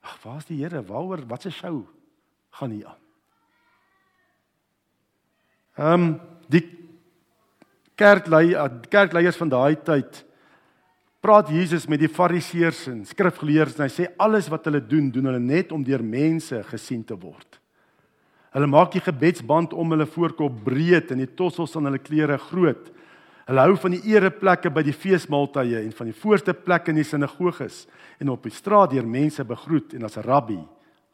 "Ag, 0.00 0.22
waar's 0.22 0.46
die 0.46 0.62
Here? 0.62 0.82
Waaroor 0.82 1.26
wat 1.26 1.42
se 1.42 1.50
show 1.50 1.82
gaan 2.50 2.70
hier 2.70 2.86
aan?" 2.86 3.02
Ehm 5.76 6.02
um, 6.02 6.20
die 6.48 6.62
kerklei 7.96 8.54
kerkleiers 8.88 9.36
van 9.36 9.48
daai 9.48 9.76
tyd 9.82 10.25
praat 11.26 11.48
Jesus 11.50 11.88
met 11.90 11.98
die 11.98 12.10
fariseërs 12.12 12.84
en 12.92 12.98
skrifgeleerdes 13.08 13.80
en 13.80 13.88
hy 13.88 13.90
sê 13.90 14.04
alles 14.22 14.46
wat 14.52 14.68
hulle 14.68 14.78
doen, 14.84 15.08
doen 15.10 15.26
hulle 15.26 15.42
net 15.42 15.72
om 15.74 15.82
deur 15.82 16.04
mense 16.06 16.60
gesien 16.68 17.02
te 17.06 17.16
word. 17.18 17.58
Hulle 18.54 18.68
maak 18.70 18.92
die 18.94 19.02
gebedsband 19.02 19.74
om 19.74 19.90
hulle 19.92 20.06
voorkop 20.06 20.60
breed 20.64 21.10
en 21.10 21.24
die 21.24 21.32
tossels 21.38 21.74
aan 21.76 21.90
hulle 21.90 22.00
klere 22.00 22.38
groot. 22.38 22.92
Hulle 23.46 23.64
hou 23.66 23.74
van 23.82 23.96
die 23.96 24.12
ereplekke 24.14 24.70
by 24.70 24.84
die 24.86 24.94
feesmaaltye 24.94 25.82
en 25.82 25.90
van 25.98 26.10
die 26.12 26.16
voorste 26.16 26.54
plekke 26.54 26.92
in 26.94 27.00
die 27.00 27.06
sinagoges 27.06 27.84
en 28.22 28.30
op 28.30 28.46
die 28.46 28.54
straat 28.54 28.94
deur 28.94 29.06
mense 29.06 29.44
begroet 29.44 29.96
en 29.98 30.06
as 30.06 30.16
'n 30.16 30.26
rabbi 30.26 30.60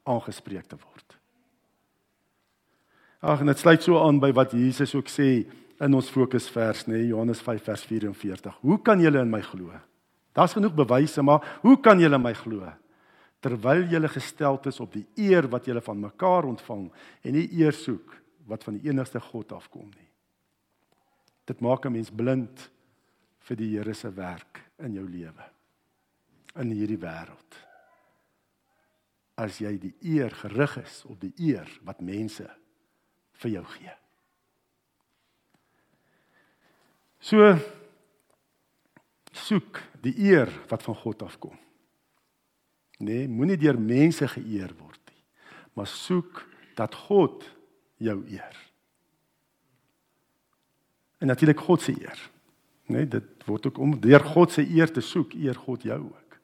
aangespreek 0.04 0.66
te 0.68 0.76
word. 0.76 1.16
Ag, 3.22 3.40
en 3.40 3.46
dit 3.46 3.58
sluit 3.58 3.82
so 3.82 3.98
aan 3.98 4.20
by 4.20 4.32
wat 4.32 4.52
Jesus 4.52 4.94
ook 4.94 5.08
sê 5.08 5.46
in 5.80 5.94
ons 5.94 6.10
fokusvers, 6.10 6.86
nê, 6.86 6.92
nee, 6.92 7.06
Johannes 7.08 7.40
5 7.40 7.62
vers 7.62 7.84
44. 7.84 8.58
Hoe 8.60 8.82
kan 8.82 9.00
julle 9.00 9.20
in 9.20 9.30
my 9.30 9.40
glo? 9.40 9.72
Daar's 10.32 10.54
genoeg 10.56 10.74
bewyse, 10.74 11.22
maar 11.22 11.58
hoe 11.60 11.76
kan 11.80 12.00
julle 12.00 12.18
my 12.18 12.32
glo? 12.34 12.68
Terwyl 13.42 13.84
julle 13.90 14.08
gestel 14.08 14.60
is 14.70 14.80
op 14.80 14.92
die 14.94 15.06
eer 15.18 15.48
wat 15.50 15.66
julle 15.66 15.82
van 15.82 16.00
mekaar 16.00 16.46
ontvang 16.48 16.86
en 17.22 17.36
nie 17.36 17.48
eer 17.60 17.74
soek 17.76 18.14
wat 18.48 18.64
van 18.64 18.78
die 18.78 18.88
enigste 18.88 19.20
God 19.20 19.52
afkom 19.52 19.90
nie. 19.90 20.08
Dit 21.44 21.60
maak 21.60 21.86
'n 21.86 21.92
mens 21.92 22.10
blind 22.10 22.70
vir 23.38 23.56
die 23.56 23.76
Here 23.76 23.94
se 23.94 24.10
werk 24.10 24.62
in 24.78 24.94
jou 24.94 25.08
lewe 25.08 25.50
in 26.54 26.70
hierdie 26.70 27.00
wêreld. 27.00 27.58
As 29.40 29.58
jy 29.58 29.78
die 29.78 29.94
eer 30.00 30.30
gerig 30.30 30.76
is 30.82 31.04
op 31.08 31.20
die 31.20 31.32
eer 31.36 31.68
wat 31.82 32.00
mense 32.00 32.48
vir 33.42 33.50
jou 33.50 33.64
gee. 33.64 33.94
So 37.20 37.56
soek 39.32 39.80
die 40.04 40.14
eer 40.30 40.50
wat 40.70 40.82
van 40.82 40.96
God 41.02 41.22
afkom. 41.22 41.56
Nee, 43.02 43.26
moenie 43.28 43.58
deur 43.58 43.78
mense 43.80 44.28
geëer 44.28 44.74
word 44.78 45.00
nie, 45.10 45.22
maar 45.74 45.88
soek 45.90 46.44
dat 46.78 46.94
God 47.08 47.46
jou 48.02 48.18
eer. 48.30 48.58
En 51.22 51.30
natuurlik 51.30 51.60
God 51.60 51.82
se 51.82 51.94
eer. 51.94 52.18
Nee, 52.90 53.06
dit 53.06 53.46
word 53.46 53.66
ook 53.66 53.78
om 53.78 53.94
deur 54.00 54.24
God 54.34 54.52
se 54.52 54.62
eer 54.66 54.90
te 54.92 55.00
soek, 55.00 55.34
eer 55.38 55.58
God 55.58 55.82
jou 55.86 55.98
ook. 56.02 56.38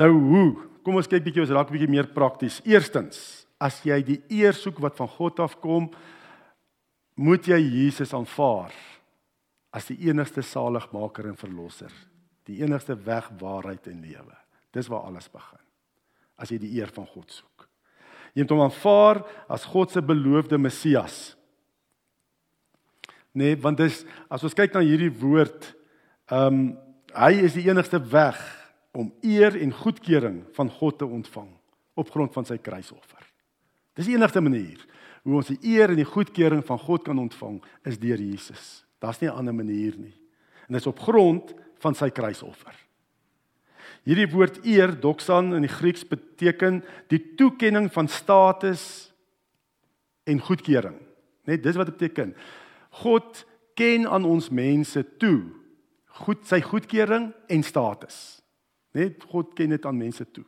Nou 0.00 0.10
hoe? 0.14 0.48
Kom 0.86 0.96
ons 0.96 1.10
kyk 1.10 1.26
bietjie 1.26 1.42
ons 1.44 1.52
raak 1.52 1.70
bietjie 1.72 1.90
meer 1.90 2.08
prakties. 2.14 2.60
Eerstens, 2.64 3.44
as 3.60 3.82
jy 3.84 3.98
die 4.06 4.20
eer 4.32 4.56
soek 4.56 4.78
wat 4.80 4.96
van 4.96 5.10
God 5.12 5.42
afkom, 5.44 5.90
moet 7.20 7.50
jy 7.50 7.58
Jesus 7.60 8.14
aanvaar 8.16 8.72
as 9.70 9.86
die 9.90 9.98
enigste 10.08 10.42
saligmaker 10.42 11.28
en 11.30 11.38
verlosser, 11.38 11.92
die 12.48 12.60
enigste 12.64 12.96
weg, 13.06 13.28
waarheid 13.38 13.86
en 13.90 14.00
lewe. 14.02 14.36
Dis 14.74 14.88
waar 14.90 15.06
alles 15.08 15.28
begin. 15.30 15.60
As 16.40 16.50
jy 16.50 16.58
die 16.62 16.72
eer 16.78 16.90
van 16.94 17.06
God 17.06 17.30
soek. 17.30 17.66
Jy 18.34 18.44
moet 18.44 18.54
hom 18.54 18.64
aanvaar 18.64 19.22
as 19.50 19.66
God 19.68 19.92
se 19.92 20.02
beloofde 20.02 20.58
Messias. 20.58 21.34
Nee, 23.34 23.56
want 23.62 23.78
dis 23.78 24.02
as 24.30 24.42
ons 24.46 24.54
kyk 24.58 24.74
na 24.74 24.82
hierdie 24.86 25.12
woord, 25.20 25.72
ehm 26.30 26.62
um, 26.62 26.62
hy 27.10 27.40
is 27.42 27.56
die 27.58 27.64
enigste 27.66 27.98
weg 28.12 28.38
om 28.94 29.08
eer 29.26 29.56
en 29.58 29.72
goedkeuring 29.74 30.44
van 30.54 30.68
God 30.70 31.00
te 31.00 31.06
ontvang 31.06 31.48
op 31.98 32.12
grond 32.14 32.30
van 32.36 32.46
sy 32.46 32.54
kruisoffer. 32.62 33.24
Dis 33.98 34.06
die 34.06 34.14
enigste 34.14 34.38
manier 34.38 34.78
hoe 35.26 35.40
ons 35.40 35.50
die 35.50 35.58
eer 35.74 35.90
en 35.90 35.98
die 35.98 36.06
goedkeuring 36.06 36.62
van 36.66 36.78
God 36.78 37.02
kan 37.08 37.18
ontvang 37.18 37.58
is 37.90 37.98
deur 37.98 38.22
Jesus. 38.22 38.84
Daar's 39.00 39.20
nie 39.20 39.30
'n 39.30 39.36
ander 39.36 39.54
manier 39.54 39.96
nie. 39.96 40.14
En 40.68 40.72
dit 40.76 40.80
is 40.80 40.86
op 40.86 41.00
grond 41.00 41.54
van 41.78 41.94
sy 41.94 42.10
kruisoffer. 42.10 42.74
Hierdie 44.04 44.30
woord 44.30 44.64
eer, 44.64 45.00
doxan 45.00 45.54
in 45.54 45.62
die 45.62 45.76
Grieks 45.76 46.04
beteken 46.08 46.84
die 47.08 47.34
toekenning 47.34 47.92
van 47.92 48.08
status 48.08 49.12
en 50.24 50.40
goedkeuring. 50.40 50.96
Net 51.44 51.62
dis 51.62 51.76
wat 51.76 51.86
dit 51.86 51.96
beteken. 51.96 52.34
God 52.90 53.46
ken 53.74 54.08
aan 54.08 54.24
ons 54.24 54.48
mense 54.48 55.16
toe 55.16 55.60
goed 56.20 56.46
sy 56.48 56.60
goedkeuring 56.64 57.30
en 57.48 57.64
status. 57.64 58.40
Net 58.96 59.22
God 59.30 59.54
ken 59.56 59.72
dit 59.72 59.86
aan 59.86 59.98
mense 59.98 60.26
toe. 60.34 60.44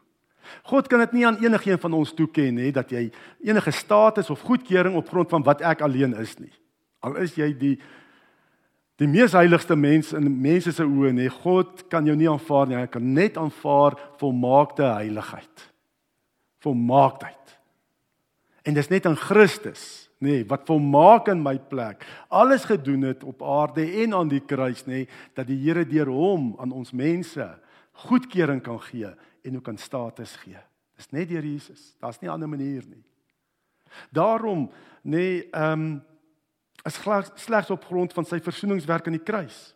God 0.66 0.88
kan 0.90 1.04
dit 1.04 1.14
nie 1.16 1.26
aan 1.26 1.38
enigiemand 1.38 1.84
van 1.84 1.94
ons 2.00 2.14
toeken 2.18 2.56
nie 2.58 2.72
dat 2.74 2.90
jy 2.90 3.06
enige 3.46 3.70
status 3.70 4.30
of 4.30 4.42
goedkeuring 4.42 4.96
op 4.98 5.08
grond 5.12 5.30
van 5.30 5.44
wat 5.46 5.62
ek 5.62 5.84
alleen 5.86 6.16
is 6.18 6.34
nie. 6.40 6.50
Al 7.06 7.16
is 7.22 7.36
jy 7.38 7.52
die 7.58 7.76
die 9.00 9.08
mees 9.08 9.32
heiligste 9.32 9.76
mens 9.76 10.12
in 10.16 10.28
mense 10.42 10.72
se 10.74 10.84
oë 10.84 11.12
nê 11.16 11.28
God 11.42 11.86
kan 11.90 12.06
jou 12.06 12.16
nie 12.16 12.28
aanvaar 12.30 12.68
nie. 12.68 12.78
Hy 12.78 12.90
kan 12.92 13.12
net 13.14 13.38
aanvaar 13.40 13.96
volmaakte 14.20 14.86
heiligheid. 14.86 15.66
Volmaaktheid. 16.62 17.56
En 18.62 18.76
dis 18.76 18.90
net 18.92 19.08
in 19.10 19.18
Christus 19.18 19.84
nê 20.22 20.42
wat 20.46 20.68
volmaak 20.68 21.32
in 21.32 21.40
my 21.42 21.56
plek 21.58 22.04
alles 22.30 22.68
gedoen 22.68 23.08
het 23.08 23.24
op 23.26 23.42
aarde 23.42 23.82
en 24.04 24.14
aan 24.14 24.30
die 24.30 24.42
kruis 24.46 24.84
nê 24.86 25.08
dat 25.34 25.48
die 25.48 25.58
Here 25.64 25.82
deur 25.88 26.12
hom 26.14 26.52
aan 26.62 26.70
ons 26.70 26.92
mense 26.94 27.48
goedkeuring 28.06 28.62
kan 28.62 28.78
gee 28.86 29.10
en 29.42 29.56
ook 29.58 29.64
kan 29.66 29.78
status 29.78 30.36
gee. 30.44 30.60
Dis 30.96 31.10
net 31.10 31.28
deur 31.32 31.42
Jesus. 31.42 31.96
Daar's 31.98 32.20
nie 32.22 32.30
ander 32.30 32.48
manier 32.48 32.84
nie. 32.86 33.02
Daarom 34.14 34.68
nê 35.02 35.48
ehm 35.50 35.72
um, 35.72 36.00
is 36.84 36.98
slegs 37.44 37.70
op 37.70 37.84
grond 37.84 38.12
van 38.12 38.26
sy 38.26 38.40
versoeningswerk 38.42 39.06
aan 39.06 39.18
die 39.18 39.22
kruis. 39.22 39.72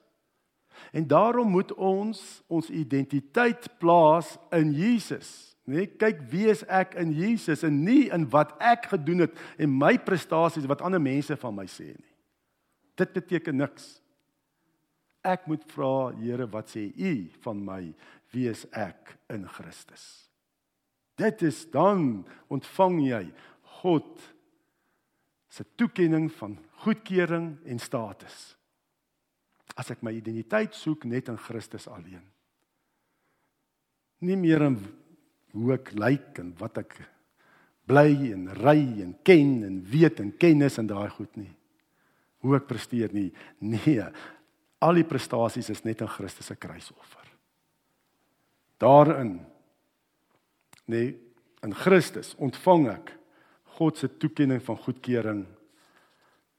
En 0.92 1.06
daarom 1.06 1.50
moet 1.50 1.72
ons 1.74 2.42
ons 2.46 2.70
identiteit 2.70 3.68
plaas 3.78 4.36
in 4.54 4.72
Jesus. 4.74 5.56
Nee, 5.66 5.86
kyk 5.86 6.20
wie 6.30 6.46
is 6.50 6.62
ek 6.70 6.94
in 7.00 7.10
Jesus 7.16 7.64
en 7.66 7.80
nie 7.82 8.06
in 8.14 8.28
wat 8.30 8.52
ek 8.62 8.90
gedoen 8.92 9.24
het 9.24 9.38
en 9.58 9.72
my 9.74 9.96
prestasies 9.98 10.68
wat 10.70 10.84
ander 10.86 11.02
mense 11.02 11.34
van 11.42 11.56
my 11.56 11.66
sê 11.70 11.90
nie. 11.90 12.12
Dit 12.96 13.12
beteken 13.16 13.58
niks. 13.58 13.96
Ek 15.26 15.48
moet 15.50 15.64
vra, 15.74 16.12
Here, 16.20 16.46
wat 16.46 16.70
sê 16.70 16.86
U 16.94 17.14
van 17.42 17.64
my? 17.66 17.80
Wie 18.30 18.46
is 18.50 18.62
ek 18.70 19.16
in 19.32 19.42
Christus? 19.50 20.04
Dit 21.18 21.42
is 21.42 21.64
dan 21.72 22.22
ontvang 22.52 23.00
jy 23.08 23.22
God 23.80 24.22
se 25.50 25.64
toekenning 25.80 26.28
van 26.38 26.54
goedkeuring 26.84 27.56
en 27.64 27.80
status. 27.80 28.54
As 29.76 29.90
ek 29.92 30.04
my 30.06 30.12
identiteit 30.16 30.76
soek 30.76 31.04
net 31.08 31.30
in 31.32 31.38
Christus 31.40 31.88
alleen. 31.90 32.24
Nie 34.24 34.38
meer 34.40 34.64
in 34.68 34.78
hoe 35.56 35.74
ek 35.76 35.92
lyk 35.96 36.40
en 36.40 36.54
wat 36.60 36.80
ek 36.80 36.96
bly 37.86 38.32
en 38.32 38.48
ry 38.58 38.80
en 39.04 39.12
ken 39.26 39.60
en 39.66 39.76
weet 39.86 40.20
en 40.22 40.32
kennis 40.40 40.78
en 40.80 40.88
daai 40.90 41.08
goed 41.14 41.36
nie. 41.38 41.52
Hoe 42.44 42.56
ek 42.58 42.68
presteer 42.68 43.12
nie. 43.14 43.28
Nee. 43.60 44.04
Al 44.84 45.00
die 45.00 45.06
prestasies 45.08 45.70
is 45.72 45.84
net 45.86 46.02
in 46.04 46.10
Christus 46.10 46.50
se 46.50 46.56
kruisoffer. 46.60 47.24
Daarin 48.82 49.38
nee, 50.92 51.14
in 51.64 51.74
Christus 51.74 52.34
ontvang 52.42 52.90
ek 52.92 53.14
God 53.76 53.98
se 54.00 54.08
toekenning 54.20 54.62
van 54.64 54.78
goedkeuring 54.80 55.44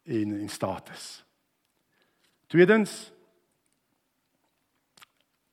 en 0.08 0.34
en 0.40 0.50
status. 0.50 1.06
Tweedens 2.48 3.12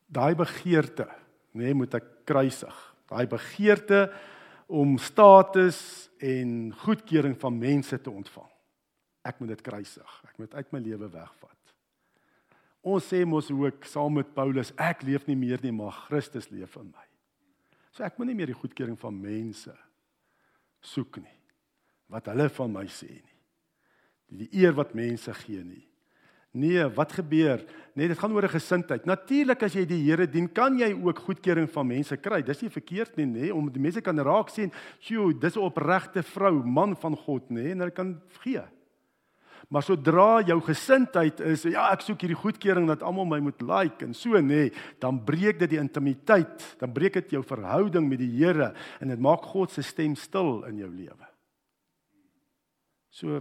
daai 0.06 0.34
begeerte, 0.38 1.08
nê, 1.54 1.70
nee, 1.70 1.74
moet 1.74 1.96
ek 1.98 2.06
kruisig. 2.28 2.76
Daai 3.10 3.26
begeerte 3.30 4.06
om 4.70 4.94
status 5.02 5.78
en 6.22 6.70
goedkeuring 6.84 7.34
van 7.40 7.58
mense 7.58 7.98
te 7.98 8.12
ontvang. 8.12 8.50
Ek 9.26 9.40
moet 9.40 9.54
dit 9.56 9.64
kruisig. 9.66 10.14
Ek 10.28 10.38
moet 10.38 10.54
uit 10.54 10.72
my 10.72 10.82
lewe 10.84 11.10
wegvat. 11.10 11.74
Ons 12.84 13.08
sê 13.08 13.24
mos 13.26 13.48
ook 13.50 13.86
saam 13.88 14.20
met 14.20 14.30
Paulus, 14.36 14.70
ek 14.76 15.02
leef 15.08 15.26
nie 15.26 15.38
meer 15.40 15.62
nie, 15.64 15.72
maar 15.72 16.04
Christus 16.04 16.50
leef 16.52 16.76
in 16.78 16.90
my. 16.92 17.06
So 17.96 18.04
ek 18.06 18.18
moet 18.18 18.30
nie 18.30 18.38
meer 18.38 18.52
die 18.52 18.58
goedkeuring 18.58 18.98
van 19.00 19.16
mense 19.18 19.72
soek 20.84 21.22
nie. 21.22 21.38
Wat 22.12 22.28
hulle 22.30 22.50
van 22.52 22.74
my 22.74 22.84
sê 22.92 23.10
nie 23.16 23.33
die 24.38 24.48
eer 24.52 24.72
wat 24.72 24.94
mense 24.94 25.34
gee 25.34 25.64
nie. 25.64 25.84
Nee, 26.54 26.84
wat 26.94 27.12
gebeur? 27.12 27.64
Nee, 27.98 28.08
dit 28.08 28.18
gaan 28.18 28.32
oor 28.32 28.44
'n 28.44 28.48
gesindheid. 28.48 29.04
Natuurlik 29.04 29.62
as 29.62 29.74
jy 29.74 29.84
die 29.86 30.04
Here 30.04 30.26
dien, 30.26 30.52
kan 30.52 30.78
jy 30.78 30.94
ook 30.94 31.18
goedkeuring 31.18 31.68
van 31.70 31.86
mense 31.86 32.16
kry. 32.16 32.42
Dis 32.42 32.62
nie 32.62 32.70
verkeerd 32.70 33.16
nie, 33.16 33.26
nê, 33.26 33.40
nee, 33.40 33.54
om 33.54 33.72
die 33.72 33.80
mense 33.80 34.00
kan 34.00 34.18
raak 34.18 34.48
sien, 34.48 34.72
"Sjoe, 35.00 35.34
dis 35.38 35.56
'n 35.56 35.60
opregte 35.60 36.22
vrou, 36.22 36.64
man 36.64 36.96
van 36.96 37.16
God, 37.16 37.50
nê," 37.50 37.62
nee, 37.62 37.70
en 37.72 37.78
hulle 37.78 37.90
kan 37.90 38.20
gee. 38.40 38.62
Maar 39.68 39.82
sodra 39.82 40.42
jou 40.42 40.60
gesindheid 40.60 41.40
is, 41.40 41.62
ja, 41.62 41.90
ek 41.92 42.00
soek 42.00 42.20
hierdie 42.20 42.38
goedkeuring 42.38 42.86
dat 42.86 43.02
almal 43.02 43.24
my 43.24 43.40
moet 43.40 43.62
like 43.62 44.04
en 44.04 44.14
so 44.14 44.30
nê, 44.30 44.42
nee, 44.42 44.72
dan 45.00 45.24
breek 45.24 45.58
dit 45.58 45.70
die 45.70 45.80
intimiteit, 45.80 46.76
dan 46.78 46.92
breek 46.92 47.12
dit 47.12 47.30
jou 47.30 47.42
verhouding 47.42 48.08
met 48.08 48.18
die 48.18 48.30
Here 48.30 48.74
en 49.00 49.08
dit 49.08 49.18
maak 49.18 49.42
God 49.42 49.70
se 49.70 49.82
stem 49.82 50.14
stil 50.14 50.64
in 50.64 50.78
jou 50.78 50.90
lewe. 50.90 51.28
So 53.10 53.40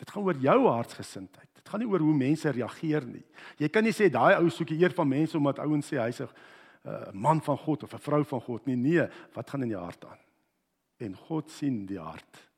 Dit 0.00 0.10
gaan 0.10 0.24
oor 0.24 0.38
jou 0.40 0.58
hartsgesindheid. 0.66 1.48
Dit 1.60 1.68
gaan 1.68 1.82
nie 1.82 1.88
oor 1.90 2.00
hoe 2.00 2.16
mense 2.16 2.50
reageer 2.56 3.04
nie. 3.04 3.24
Jy 3.60 3.68
kan 3.72 3.84
nie 3.84 3.92
sê 3.92 4.08
daai 4.12 4.38
ou 4.40 4.48
soek 4.48 4.72
die 4.72 4.80
eer 4.80 4.94
van 4.96 5.10
mense 5.10 5.36
omdat 5.36 5.60
ouens 5.60 5.90
sê 5.92 6.00
hy's 6.00 6.22
'n 6.24 6.30
uh, 6.88 7.12
man 7.12 7.40
van 7.44 7.58
God 7.58 7.84
of 7.84 7.94
'n 7.94 8.00
vrou 8.00 8.24
van 8.24 8.40
God 8.40 8.66
nie. 8.66 8.76
Nee, 8.76 9.08
wat 9.34 9.50
gaan 9.50 9.62
in 9.62 9.68
die 9.68 9.76
hart 9.76 10.04
aan? 10.04 10.20
En 10.98 11.16
God 11.16 11.50
sien 11.50 11.86
die 11.86 12.00
hart. 12.00 12.50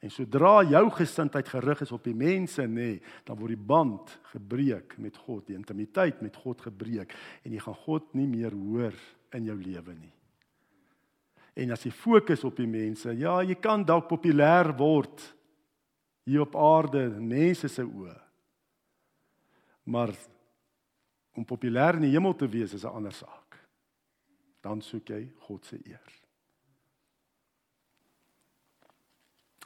En 0.00 0.10
sodra 0.10 0.62
jou 0.66 0.90
gesindheid 0.90 1.48
gerig 1.48 1.80
is 1.80 1.92
op 1.92 2.04
die 2.04 2.14
mense 2.14 2.62
nê, 2.66 3.00
dan 3.24 3.38
word 3.38 3.54
die 3.54 3.66
band 3.66 4.18
gebreek 4.32 4.98
met 4.98 5.16
God, 5.16 5.46
die 5.46 5.56
intimiteit 5.56 6.20
met 6.20 6.36
God 6.36 6.60
gebreek 6.60 7.14
en 7.44 7.52
jy 7.52 7.60
gaan 7.62 7.78
God 7.86 8.14
nie 8.14 8.26
meer 8.26 8.52
hoor 8.52 8.96
in 9.32 9.44
jou 9.44 9.56
lewe 9.56 9.94
nie. 9.94 10.14
En 11.60 11.70
as 11.74 11.84
jy 11.84 11.92
fokus 11.94 12.44
op 12.44 12.56
die 12.56 12.68
mense, 12.70 13.12
ja, 13.18 13.40
jy 13.42 13.56
kan 13.60 13.84
dalk 13.84 14.08
populêr 14.08 14.72
word 14.78 15.22
hier 16.30 16.44
op 16.46 16.54
aarde 16.56 17.08
mense 17.18 17.68
se 17.68 17.82
oë. 17.82 18.14
Maar 19.90 20.14
om 21.34 21.46
populêr 21.46 21.98
in 21.98 22.06
die 22.06 22.14
hemel 22.14 22.36
te 22.38 22.48
wees 22.48 22.74
is 22.74 22.84
'n 22.84 22.94
ander 22.94 23.12
saak. 23.12 23.58
Dan 24.62 24.82
soek 24.82 25.08
jy 25.08 25.30
God 25.46 25.64
se 25.64 25.78
eer. 25.84 26.10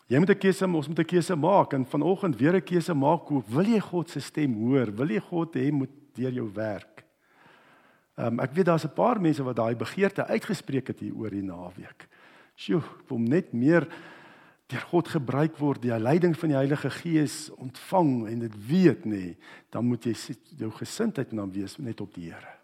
Jy 0.07 0.19
moet 0.19 0.31
'n 0.31 0.39
keuse, 0.39 0.65
ons 0.67 0.89
moet 0.89 0.99
'n 0.99 1.05
keuse 1.05 1.37
maak 1.37 1.73
en 1.73 1.87
vanoggend 1.87 2.37
weer 2.37 2.57
'n 2.57 2.65
keuse 2.65 2.95
maak. 2.95 3.29
Wil 3.29 3.67
jy 3.67 3.81
God 3.81 4.11
se 4.11 4.21
stem 4.21 4.55
hoor? 4.55 4.93
Wil 4.93 5.09
jy 5.09 5.21
God 5.21 5.55
hê 5.55 5.73
moet 5.73 5.91
deur 6.15 6.33
jou 6.33 6.53
werk? 6.53 7.05
Ehm 8.17 8.27
um, 8.27 8.41
ek 8.41 8.53
weet 8.53 8.67
daar's 8.67 8.85
'n 8.85 8.95
paar 8.95 9.21
mense 9.21 9.43
wat 9.43 9.57
daai 9.57 9.75
begeerte 9.75 10.27
uitgespreek 10.27 10.87
het 10.87 11.01
hier 11.01 11.15
oor 11.15 11.31
die 11.31 11.43
naweek. 11.43 12.09
Sjoe, 12.55 12.83
om 13.09 13.25
net 13.25 13.53
meer 13.53 13.89
deur 14.73 14.85
God 14.89 15.11
gebruik 15.13 15.59
word, 15.61 15.83
die 15.85 15.93
leiding 15.93 16.35
van 16.39 16.53
die 16.53 16.57
Heilige 16.57 16.91
Gees 16.91 17.51
ontvang 17.61 18.13
en 18.31 18.45
dit 18.47 18.55
weet 18.69 19.05
nê, 19.09 19.25
dan 19.73 19.85
moet 19.89 20.07
jy 20.09 20.15
jou 20.63 20.71
gesindheid 20.79 21.35
dan 21.35 21.53
wees 21.53 21.77
net 21.79 22.01
op 22.01 22.15
die 22.17 22.31
Here. 22.31 22.55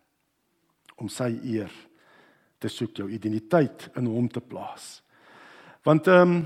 Om 1.01 1.11
sy 1.13 1.31
eer 1.45 1.73
te 2.61 2.69
soek, 2.69 2.97
jou 3.03 3.09
identiteit 3.13 3.89
in 3.97 4.09
hom 4.09 4.29
te 4.33 4.41
plaas. 4.41 5.01
Want 5.85 6.09
ehm 6.13 6.37
um, 6.39 6.41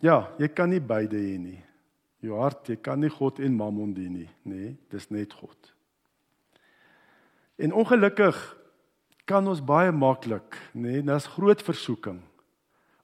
ja, 0.00 0.30
jy 0.40 0.48
kan 0.56 0.70
nie 0.72 0.80
beide 0.80 1.18
hê 1.20 1.36
nie. 1.36 1.58
Jou 2.24 2.38
hart, 2.40 2.70
jy 2.72 2.78
kan 2.80 3.00
nie 3.00 3.10
God 3.12 3.36
en 3.44 3.52
Mammon 3.56 3.92
dien 3.92 4.14
nie, 4.16 4.28
nê? 4.48 4.70
Dis 4.92 5.10
net 5.12 5.34
God. 5.36 5.72
En 7.60 7.74
ongelukkig 7.76 8.38
kan 9.28 9.44
ons 9.48 9.60
baie 9.60 9.92
maklik, 9.92 10.56
nê, 10.72 10.96
nee, 10.96 11.04
daar's 11.04 11.28
groot 11.28 11.60
versoeking 11.64 12.22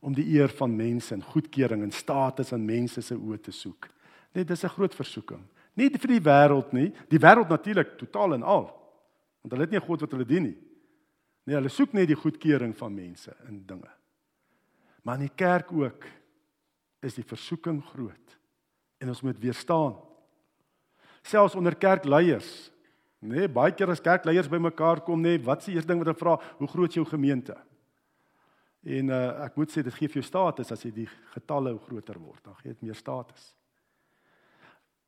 om 0.06 0.14
die 0.14 0.26
eer 0.36 0.52
van 0.54 0.70
mense 0.70 1.14
en 1.16 1.24
goedkeuring 1.32 1.82
en 1.82 1.92
status 1.94 2.52
aan 2.54 2.64
mense 2.64 3.02
se 3.02 3.16
oë 3.16 3.40
te 3.42 3.54
soek. 3.54 3.88
Net 4.36 4.46
dis 4.46 4.62
'n 4.64 4.74
groot 4.76 4.94
versoeking. 4.94 5.42
Nie 5.74 5.90
vir 5.90 6.08
die 6.08 6.20
wêreld 6.20 6.72
nie, 6.72 6.92
die 7.08 7.18
wêreld 7.18 7.48
natuurlik 7.48 7.98
totaal 7.98 8.34
en 8.34 8.42
al. 8.42 8.70
Want 9.42 9.52
hulle 9.52 9.64
het 9.64 9.70
nie 9.70 9.80
God 9.80 10.00
wat 10.00 10.10
hulle 10.10 10.24
dien 10.24 10.42
nie. 10.42 10.58
Nee, 11.44 11.56
hulle 11.56 11.68
soek 11.68 11.92
net 11.92 12.08
die 12.08 12.16
goedkeuring 12.16 12.76
van 12.76 12.94
mense 12.94 13.34
in 13.48 13.64
dinge. 13.66 13.90
Maar 15.02 15.14
in 15.14 15.28
die 15.28 15.36
kerk 15.36 15.72
ook 15.72 16.04
is 17.02 17.14
die 17.14 17.24
versoeking 17.24 17.82
groot 17.84 18.38
en 18.98 19.08
ons 19.08 19.22
moet 19.22 19.38
weerstaan. 19.38 19.96
Selfs 21.22 21.54
onder 21.54 21.74
kerkleiers 21.74 22.70
Nee, 23.18 23.48
baie 23.48 23.72
keer 23.72 23.90
as 23.90 24.00
kerkleiers 24.00 24.48
bymekaar 24.48 25.00
kom, 25.00 25.22
nê, 25.22 25.36
nee, 25.36 25.42
wat 25.42 25.60
is 25.60 25.70
die 25.70 25.74
eerste 25.74 25.88
ding 25.88 25.98
wat 25.98 26.06
hulle 26.06 26.20
vra? 26.20 26.36
Hoe 26.58 26.68
groot 26.68 26.88
is 26.88 26.94
jou 26.94 27.06
gemeente? 27.08 27.56
En 28.86 29.10
uh, 29.10 29.20
ek 29.46 29.56
moet 29.58 29.72
sê 29.72 29.82
dit 29.82 29.94
gee 29.94 30.10
vir 30.10 30.20
jou 30.20 30.26
status 30.28 30.70
as 30.70 30.84
jy 30.86 30.92
die 30.94 31.08
getalle 31.32 31.72
groter 31.88 32.18
word, 32.22 32.42
dan 32.44 32.54
gee 32.60 32.70
dit 32.70 32.84
meer 32.86 32.98
status. 32.98 33.48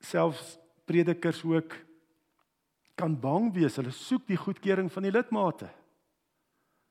Selfs 0.03 0.57
predikers 0.89 1.45
ook 1.47 1.77
kan 2.99 3.15
bang 3.15 3.53
wees. 3.55 3.77
Hulle 3.79 3.95
soek 3.95 4.27
die 4.27 4.41
goedkeuring 4.41 4.91
van 4.91 5.07
die 5.07 5.15
lidmate. 5.15 5.69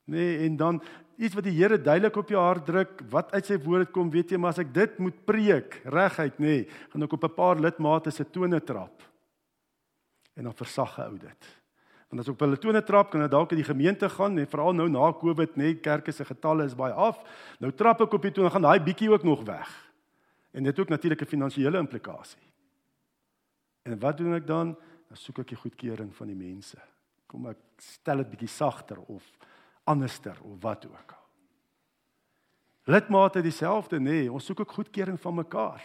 Nee, 0.08 0.38
en 0.46 0.56
dan 0.56 0.80
iets 1.20 1.36
wat 1.36 1.44
die 1.44 1.56
Here 1.58 1.76
duidelik 1.82 2.16
op 2.22 2.30
jou 2.32 2.40
hart 2.40 2.64
druk, 2.70 3.02
wat 3.12 3.34
uit 3.36 3.50
sy 3.50 3.58
woord 3.60 3.92
kom, 3.92 4.08
weet 4.14 4.32
jy, 4.32 4.40
maar 4.40 4.56
as 4.56 4.62
ek 4.64 4.72
dit 4.72 5.00
moet 5.04 5.18
preek 5.28 5.82
reguit, 5.92 6.38
nê, 6.40 6.54
nee, 6.62 6.66
gaan 6.94 7.04
ek 7.04 7.16
op 7.18 7.28
'n 7.28 7.36
paar 7.36 7.60
lidmate 7.60 8.12
se 8.12 8.24
tone 8.24 8.62
trap 8.64 9.04
en 10.38 10.44
dan 10.44 10.54
versag 10.54 11.00
ou 11.00 11.18
dit. 11.18 11.48
Want 12.18 12.26
as 12.26 12.34
op 12.34 12.40
hulle 12.42 12.58
tone 12.58 12.82
trap 12.82 13.12
kan 13.14 13.22
dit 13.22 13.30
dalk 13.30 13.52
in 13.54 13.60
die 13.60 13.68
gemeente 13.68 14.08
gaan 14.10 14.40
en 14.42 14.48
veral 14.50 14.74
nou 14.74 14.88
na 14.90 15.12
Covid 15.14 15.54
nê 15.54 15.76
kerke 15.78 16.10
se 16.12 16.26
getalle 16.26 16.66
is 16.66 16.74
baie 16.74 16.96
af. 16.98 17.20
Nou 17.62 17.70
trap 17.70 18.02
ek 18.02 18.16
op 18.18 18.24
die 18.26 18.32
tone 18.34 18.50
gaan 18.50 18.66
daai 18.66 18.80
bietjie 18.82 19.12
ook 19.12 19.22
nog 19.28 19.44
weg. 19.46 19.70
En 20.50 20.66
dit 20.66 20.80
ook 20.80 20.90
natuurlik 20.90 21.22
'n 21.22 21.30
finansiële 21.30 21.78
implikasie. 21.78 22.42
En 23.84 24.00
wat 24.00 24.18
doen 24.18 24.34
ek 24.34 24.48
dan? 24.48 24.76
Dan 25.08 25.18
soek 25.18 25.40
ek 25.40 25.48
die 25.48 25.58
goedkeuring 25.58 26.16
van 26.16 26.28
die 26.28 26.36
mense. 26.36 26.78
Kom 27.28 27.46
ek 27.46 27.58
stel 27.78 28.18
dit 28.18 28.30
bietjie 28.30 28.50
sagter 28.50 28.98
of 28.98 29.24
anderster 29.84 30.38
of 30.42 30.62
wat 30.62 30.86
ook 30.86 31.12
al. 31.12 31.26
Lidmate 32.84 33.42
dieselfde 33.42 34.00
nê, 34.00 34.30
ons 34.30 34.46
soek 34.46 34.60
ook 34.60 34.72
goedkeuring 34.72 35.20
van 35.20 35.36
mekaar. 35.36 35.84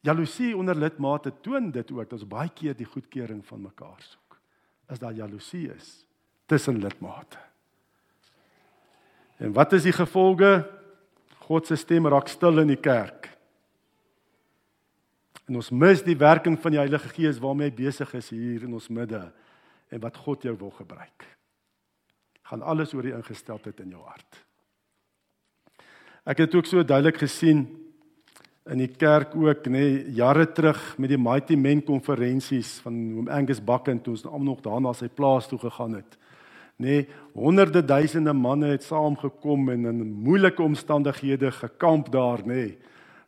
Jaloesie 0.00 0.56
onder 0.56 0.74
lidmate 0.74 1.32
toon 1.40 1.70
dit 1.70 1.90
ook 1.92 2.10
dat 2.10 2.12
ons 2.12 2.26
baie 2.26 2.50
keer 2.50 2.74
die 2.76 2.86
goedkeuring 2.86 3.46
van 3.46 3.60
mekaar 3.60 4.00
soek. 4.00 4.27
As 4.88 5.00
daar 5.00 5.12
jaloesie 5.12 5.68
is 5.72 6.04
tussen 6.48 6.80
lidmate. 6.80 7.38
En 9.38 9.52
wat 9.52 9.72
is 9.76 9.84
die 9.86 9.94
gevolge? 9.94 10.64
God 11.46 11.66
se 11.68 11.76
stem 11.76 12.08
raak 12.08 12.28
stil 12.28 12.58
in 12.64 12.72
die 12.72 12.80
kerk. 12.80 13.28
En 15.48 15.60
ons 15.60 15.70
mis 15.70 16.02
die 16.04 16.16
werking 16.18 16.58
van 16.60 16.74
die 16.74 16.80
Heilige 16.80 17.08
Gees 17.14 17.40
waarmee 17.40 17.70
hy 17.70 17.76
besig 17.76 18.10
is 18.18 18.28
hier 18.34 18.66
in 18.66 18.74
ons 18.76 18.88
midde 18.92 19.22
en 19.88 20.02
wat 20.02 20.16
God 20.24 20.44
jou 20.44 20.52
wil 20.60 20.72
gebruik. 20.76 21.24
Gaan 22.50 22.64
alles 22.64 22.92
oor 22.96 23.06
die 23.06 23.14
ingesteldheid 23.16 23.80
in 23.84 23.94
jou 23.96 24.02
hart. 24.04 24.42
Ek 26.28 26.42
het 26.44 26.54
ook 26.54 26.68
so 26.68 26.84
duidelik 26.84 27.20
gesien 27.22 27.64
in 28.68 28.82
die 28.82 28.90
kerk 29.00 29.32
ook 29.36 29.66
nê 29.66 29.72
nee, 29.72 30.00
jare 30.18 30.44
terug 30.52 30.80
met 31.00 31.12
die 31.12 31.20
Mighty 31.20 31.56
Men 31.56 31.80
konferensies 31.84 32.78
van 32.84 32.96
oom 33.16 33.28
Angus 33.32 33.60
Bakken 33.64 34.00
toe 34.02 34.12
ons 34.12 34.26
almal 34.26 34.52
nog 34.52 34.64
daarna 34.64 34.92
sy 34.96 35.08
plaas 35.08 35.48
toe 35.48 35.58
gegaan 35.62 35.96
het. 35.96 36.18
Nê 36.78 37.00
nee, 37.00 37.06
honderde 37.34 37.82
duisende 37.82 38.34
manne 38.36 38.74
het 38.74 38.84
saamgekom 38.86 39.70
en 39.72 39.88
in 39.90 40.04
moeilike 40.12 40.62
omstandighede 40.62 41.50
gekamp 41.50 42.12
daar 42.12 42.44
nê. 42.44 42.54
Nee. 42.54 42.76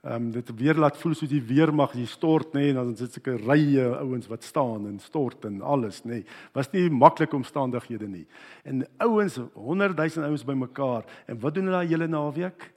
Ehm 0.00 0.14
um, 0.14 0.30
dit 0.32 0.50
weer 0.56 0.78
laat 0.80 0.96
voel 0.96 1.12
soos 1.14 1.28
die 1.28 1.42
weermag 1.44 1.92
hier 1.92 2.08
stort 2.08 2.54
nê 2.54 2.60
nee, 2.60 2.68
en 2.70 2.76
dan 2.78 2.94
sit 2.96 3.12
sulke 3.12 3.34
rye 3.36 3.82
ouens 3.98 4.28
wat 4.30 4.44
staan 4.44 4.86
en 4.88 4.98
stort 4.98 5.44
en 5.44 5.60
alles 5.60 6.02
nê. 6.04 6.22
Nee. 6.22 6.24
Was 6.56 6.70
nie 6.72 6.86
maklike 6.88 7.36
omstandighede 7.36 8.08
nie. 8.08 8.26
En 8.64 8.86
ouens, 8.96 9.36
honderde 9.52 9.94
duisende 9.94 10.28
ouens 10.28 10.44
bymekaar 10.44 11.04
en 11.26 11.40
wat 11.40 11.54
doen 11.54 11.68
hulle 11.68 11.82
daai 11.82 11.92
hele 11.92 12.08
naweek? 12.08 12.70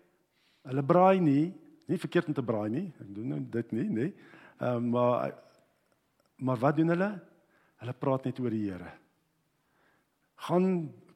Hulle 0.67 0.83
braai 0.83 1.19
nie, 1.19 1.53
Nie 1.91 1.99
verkeerd 1.99 2.31
om 2.31 2.37
te 2.37 2.45
braai 2.45 2.69
nie. 2.71 2.87
Ek 3.01 3.09
doen 3.15 3.33
nou 3.33 3.39
dit 3.57 3.75
nie, 3.75 3.87
nê. 3.91 4.09
Ehm 4.59 4.77
um, 4.77 4.89
maar 4.95 5.39
maar 6.43 6.59
wat 6.59 6.75
doen 6.75 6.91
hulle? 6.91 7.11
Hulle 7.79 7.93
praat 7.95 8.25
net 8.27 8.39
oor 8.41 8.51
die 8.51 8.65
Here. 8.65 8.89
Gaan 10.47 10.65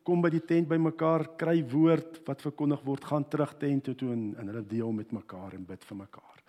kom 0.08 0.22
by 0.24 0.30
die 0.32 0.44
tent 0.46 0.70
bymekaar, 0.70 1.26
kry 1.40 1.58
woord 1.68 2.22
wat 2.28 2.44
verkondig 2.46 2.84
word, 2.86 3.04
gaan 3.10 3.26
terug 3.28 3.58
tent 3.60 3.84
toe 3.84 3.96
toe 3.98 4.14
en, 4.14 4.30
en 4.40 4.52
hulle 4.52 4.64
deel 4.70 4.94
met 4.96 5.12
mekaar 5.12 5.58
en 5.58 5.66
bid 5.68 5.84
vir 5.84 6.00
mekaar. 6.00 6.44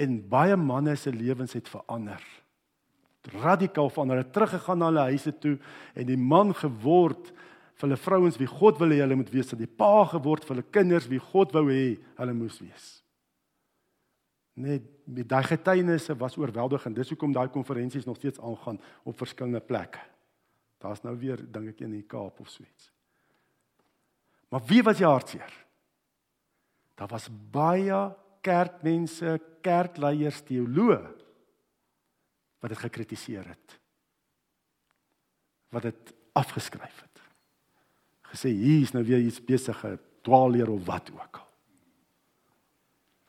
En 0.00 0.16
baie 0.30 0.56
manne 0.56 0.96
se 0.96 1.12
lewens 1.12 1.52
het 1.58 1.68
verander. 1.68 2.22
Radikaal 3.42 3.90
van 3.92 4.14
hulle 4.14 4.24
teruggegaan 4.32 4.80
na 4.80 4.90
hulle 4.92 5.08
huise 5.10 5.34
toe 5.42 5.56
en 5.92 6.08
die 6.08 6.16
man 6.16 6.54
geword 6.56 7.32
vir 7.76 7.88
hulle 7.88 8.00
vrouens 8.00 8.38
wie 8.40 8.48
God 8.48 8.80
wil 8.80 8.94
hê 8.94 9.02
hulle 9.02 9.18
moet 9.18 9.32
wees, 9.34 9.52
die 9.58 9.68
pa 9.68 10.06
geword 10.14 10.46
vir 10.46 10.56
hulle 10.56 10.70
kinders 10.72 11.10
wie 11.10 11.20
God 11.20 11.52
wou 11.52 11.66
hê 11.68 11.98
hulle 12.16 12.38
moes 12.38 12.62
wees 12.62 12.94
net 14.56 14.84
met 15.04 15.28
daai 15.28 15.44
getuienisse 15.44 16.16
was 16.16 16.36
oorweldigend. 16.40 16.96
Dis 16.96 17.12
hoekom 17.12 17.32
daai 17.32 17.48
konferensies 17.52 18.06
nog 18.08 18.16
steeds 18.16 18.40
aangaan 18.40 18.80
op 19.04 19.18
verskillende 19.18 19.60
plekke. 19.60 20.00
Daar's 20.82 21.02
nou 21.04 21.14
weer 21.20 21.40
dink 21.52 21.74
ek 21.74 21.82
in 21.84 21.92
die 21.96 22.04
Kaap 22.08 22.40
of 22.40 22.48
Swets. 22.52 22.90
Maar 24.48 24.64
wie 24.68 24.82
was 24.86 25.00
die 25.00 25.06
hartseer? 25.06 25.52
Daar 26.96 27.10
was 27.12 27.28
baie 27.52 28.00
kerkmense, 28.46 29.36
kerkleiers, 29.60 30.40
teoloë 30.46 31.00
wat 32.62 32.72
dit 32.72 32.80
gekritiseer 32.80 33.44
het. 33.46 33.74
Wat 35.74 35.84
dit 35.84 36.14
afgeskryf 36.38 37.02
het. 37.02 37.24
Gesê 38.32 38.52
hier 38.54 38.86
is 38.86 38.94
nou 38.94 39.04
weer 39.04 39.20
iets 39.20 39.42
besige 39.44 39.98
dwaalleer 40.26 40.70
of 40.72 40.86
wat 40.86 41.10
ook 41.12 41.42
al. 41.42 41.45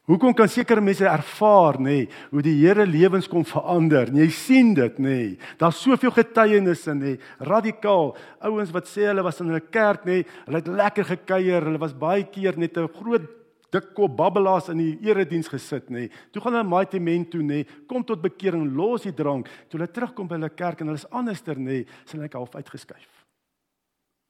Hoekom 0.08 0.32
kan 0.32 0.48
sekere 0.48 0.80
mense 0.80 1.04
ervaar 1.04 1.76
nê 1.84 1.84
nee, 1.84 2.04
hoe 2.32 2.42
die 2.46 2.56
Here 2.62 2.86
lewens 2.88 3.28
kom 3.28 3.44
verander? 3.44 4.08
Jy 4.16 4.28
sien 4.32 4.70
dit 4.78 5.02
nê. 5.04 5.16
Nee. 5.18 5.34
Daar's 5.60 5.82
soveel 5.84 6.14
getuienisse 6.16 6.96
nê, 6.96 7.18
nee, 7.18 7.44
radikaal. 7.44 8.14
Ouens 8.48 8.72
wat 8.72 8.88
sê 8.88 9.10
hulle 9.10 9.26
was 9.26 9.42
in 9.44 9.52
'n 9.52 9.68
kerk 9.70 10.06
nê, 10.06 10.24
nee, 10.24 10.26
hulle 10.46 10.62
het 10.64 10.68
lekker 10.68 11.06
gekuier, 11.12 11.62
hulle 11.62 11.80
was 11.80 11.94
baie 11.94 12.24
keer 12.24 12.58
net 12.58 12.78
'n 12.78 12.88
groot 12.88 13.28
dik 13.70 13.94
kop 13.94 14.16
babbelaars 14.16 14.70
in 14.70 14.78
die 14.78 14.98
erediens 15.04 15.50
gesit 15.50 15.90
nê. 15.90 16.08
Nee. 16.08 16.12
Toe 16.32 16.42
gaan 16.42 16.54
hulle 16.54 16.70
mighty 16.70 17.00
men 17.00 17.26
toe 17.30 17.42
nê, 17.42 17.48
nee, 17.48 17.68
kom 17.88 18.04
tot 18.04 18.22
bekering, 18.22 18.76
los 18.76 19.04
die 19.04 19.12
drank. 19.12 19.50
Toe 19.68 19.80
hulle 19.80 19.92
terugkom 19.92 20.28
by 20.28 20.36
hulle 20.36 20.56
kerk 20.56 20.82
en 20.82 20.88
hulle 20.88 21.04
is 21.04 21.12
anderster 21.12 21.56
nê, 21.56 21.84
nee, 21.84 21.86
sien 22.06 22.22
hulle 22.22 22.32
half 22.32 22.56
uitgeskuif 22.56 23.26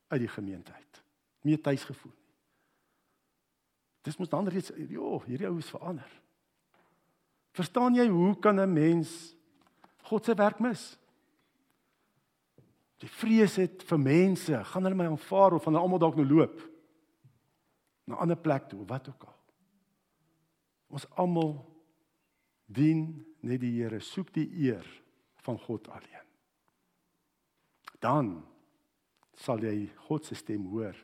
uit 0.09 0.21
die 0.21 0.27
gemeente 0.27 0.71
uit. 0.73 1.03
Nie 1.43 1.57
tuis 1.61 1.83
gevoel. 1.83 2.13
Dis 4.07 4.15
mos 4.15 4.29
dan 4.31 4.47
reeds, 4.47 4.71
jo, 4.87 5.17
hierdie 5.25 5.49
ou 5.49 5.57
is 5.59 5.67
verander. 5.73 6.07
Verstaan 7.57 7.97
jy 7.97 8.05
hoe 8.07 8.37
kan 8.39 8.59
'n 8.59 8.73
mens 8.73 9.35
God 10.07 10.25
se 10.25 10.33
werk 10.35 10.59
mis? 10.59 10.97
Die 13.03 13.09
vrees 13.09 13.55
het 13.55 13.83
vir 13.83 13.99
mense, 13.99 14.63
gaan 14.63 14.83
hulle 14.83 14.95
my 14.95 15.05
aanvaar 15.05 15.53
of 15.53 15.63
gaan 15.63 15.73
hulle 15.73 15.83
almal 15.83 15.99
dalk 15.99 16.15
nou 16.15 16.25
loop? 16.25 16.61
na 18.07 18.15
'n 18.15 18.19
ander 18.19 18.37
plek 18.37 18.69
toe, 18.69 18.85
wat 18.85 19.09
ook 19.09 19.23
al. 19.23 19.39
Ons 20.87 21.09
almal 21.09 21.75
dien 22.65 23.25
net 23.39 23.59
die 23.59 23.81
Here, 23.81 23.99
soek 23.99 24.33
die 24.33 24.49
eer 24.63 25.03
van 25.35 25.59
God 25.59 25.87
alleen. 25.87 26.27
Dan 27.99 28.45
sal 29.33 29.59
jy 29.59 29.91
God 29.95 30.25
se 30.25 30.35
stem 30.35 30.65
hoor, 30.65 30.95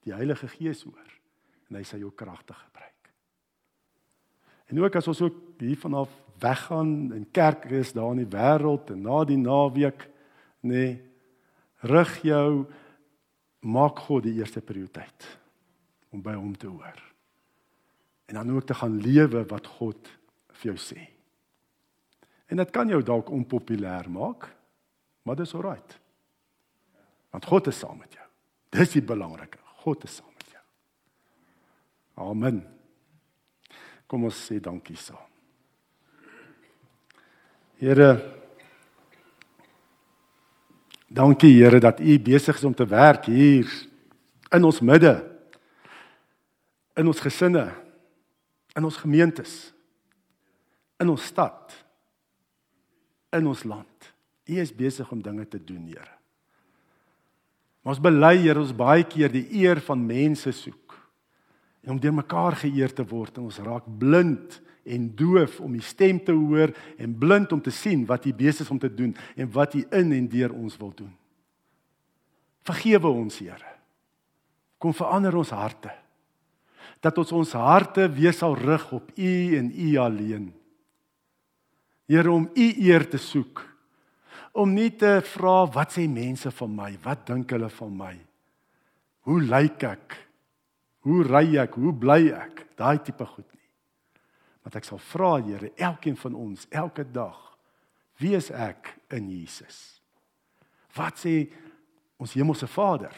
die 0.00 0.12
Heilige 0.12 0.48
Gees 0.48 0.82
hoor 0.82 1.17
en 1.68 1.78
hy 1.78 1.84
sal 1.86 2.02
jou 2.02 2.12
kragtig 2.16 2.56
gebruik. 2.56 3.10
En 4.68 4.80
ook 4.82 4.96
as 5.00 5.08
ons 5.08 5.20
ook 5.24 5.36
hier 5.62 5.78
vanaf 5.80 6.12
weggaan 6.40 7.12
en 7.12 7.30
kerk 7.30 7.64
is 7.72 7.92
daar 7.96 8.12
in 8.14 8.22
die 8.24 8.32
wêreld 8.32 8.92
en 8.92 9.02
na 9.06 9.24
die 9.26 9.40
naweek 9.40 10.08
nê 10.60 10.74
nee, 10.74 10.96
rig 11.88 12.14
jou 12.26 12.66
maak 13.60 14.00
God 14.06 14.26
die 14.26 14.38
eerste 14.38 14.60
prioriteit 14.60 15.26
om 16.14 16.22
by 16.22 16.34
hom 16.34 16.54
te 16.56 16.66
hoor. 16.70 16.98
En 18.28 18.40
dan 18.40 18.50
ook 18.56 18.66
te 18.66 18.76
gaan 18.76 18.98
lewe 19.00 19.44
wat 19.48 19.66
God 19.78 20.10
vir 20.58 20.72
jou 20.72 20.76
sê. 20.80 21.00
En 22.48 22.60
dit 22.60 22.70
kan 22.72 22.88
jou 22.88 23.00
dalk 23.04 23.30
onpopulêr 23.32 24.08
maak, 24.12 24.48
maar 25.22 25.36
dis 25.36 25.54
alright. 25.54 25.98
Want 27.30 27.44
God 27.44 27.68
is 27.68 27.78
saam 27.78 27.98
met 28.00 28.14
jou. 28.16 28.24
Dis 28.72 28.96
die 28.96 29.04
belangrike. 29.04 29.60
God 29.84 30.04
is 30.04 30.18
saam. 30.20 30.27
Amen. 32.18 32.62
Kom 34.08 34.26
ons 34.26 34.38
sê 34.48 34.58
dankie 34.62 34.98
saam. 34.98 35.24
Here 37.78 38.10
Dankie 41.08 41.54
Here 41.56 41.80
dat 41.80 42.00
U 42.00 42.18
besig 42.20 42.56
is 42.56 42.64
om 42.64 42.74
te 42.74 42.84
werk 42.84 43.24
hier 43.32 43.68
in 44.52 44.64
ons 44.64 44.80
midde. 44.84 45.14
In 46.98 47.08
ons 47.08 47.20
gesinne, 47.22 47.64
in 48.76 48.84
ons 48.84 48.98
gemeentes, 49.00 49.72
in 51.00 51.08
ons 51.08 51.24
stad, 51.30 51.72
in 53.32 53.46
ons 53.48 53.64
land. 53.64 54.10
U 54.48 54.58
is 54.60 54.74
besig 54.74 55.08
om 55.12 55.22
dinge 55.22 55.46
te 55.48 55.60
doen, 55.62 55.86
Here. 55.88 56.12
Ons 57.88 58.02
bely 58.02 58.34
Here 58.42 58.60
ons 58.60 58.74
baie 58.76 59.06
keer 59.08 59.32
die 59.32 59.46
eer 59.62 59.80
van 59.86 60.04
mense 60.04 60.52
soek 60.52 60.87
en 61.82 61.94
om 61.94 62.00
deur 62.00 62.14
mekaar 62.14 62.58
geëer 62.64 62.92
te 62.94 63.06
word 63.06 63.38
en 63.38 63.48
ons 63.48 63.60
raak 63.64 63.86
blind 63.98 64.58
en 64.88 65.08
doof 65.16 65.60
om 65.60 65.74
u 65.74 65.80
stem 65.84 66.20
te 66.24 66.32
hoor 66.32 66.72
en 66.96 67.16
blind 67.18 67.52
om 67.52 67.60
te 67.60 67.72
sien 67.74 68.06
wat 68.08 68.26
u 68.26 68.34
besig 68.34 68.70
om 68.70 68.78
te 68.78 68.90
doen 68.94 69.16
en 69.36 69.50
wat 69.52 69.74
u 69.74 69.84
in 69.90 70.12
en 70.12 70.28
deur 70.28 70.52
ons 70.52 70.76
wil 70.76 70.92
doen. 70.96 71.14
Vergewe 72.68 73.08
ons, 73.08 73.38
Here. 73.38 73.74
Kom 74.78 74.94
verander 74.94 75.34
ons 75.36 75.50
harte. 75.50 75.90
Dat 77.02 77.18
ons 77.18 77.32
ons 77.32 77.52
harte 77.58 78.06
weer 78.10 78.34
sal 78.34 78.56
rig 78.58 78.84
op 78.92 79.10
u 79.14 79.32
en 79.58 79.70
u 79.74 79.88
alleen. 79.96 80.46
Here 82.08 82.30
om 82.30 82.48
u 82.54 82.68
eer 82.88 83.04
te 83.10 83.18
soek. 83.18 83.64
Om 84.52 84.72
nie 84.74 84.90
te 84.96 85.18
vra 85.34 85.66
wat 85.70 85.92
sê 85.94 86.06
mense 86.10 86.50
van 86.50 86.72
my? 86.74 86.92
Wat 87.04 87.26
dink 87.28 87.50
hulle 87.54 87.68
van 87.70 87.92
my? 87.96 88.14
Hoe 89.28 89.40
lyk 89.44 89.84
ek? 89.86 90.16
Hoe 91.08 91.22
ry 91.24 91.56
ek? 91.56 91.78
Hoe 91.80 91.94
bly 91.96 92.28
ek? 92.36 92.66
Daai 92.76 92.98
tipe 93.00 93.24
goed 93.24 93.46
nie. 93.56 93.68
Want 94.66 94.76
ek 94.76 94.84
sal 94.84 95.00
vra 95.00 95.38
Here, 95.40 95.72
elkeen 95.80 96.18
van 96.20 96.36
ons, 96.36 96.66
elke 96.68 97.06
dag, 97.08 97.38
wie 98.20 98.34
is 98.36 98.50
ek 98.52 98.92
in 99.16 99.30
Jesus? 99.32 100.02
Wat 100.96 101.16
sê 101.16 101.46
ons 102.20 102.34
hemelse 102.36 102.68
Vader 102.68 103.14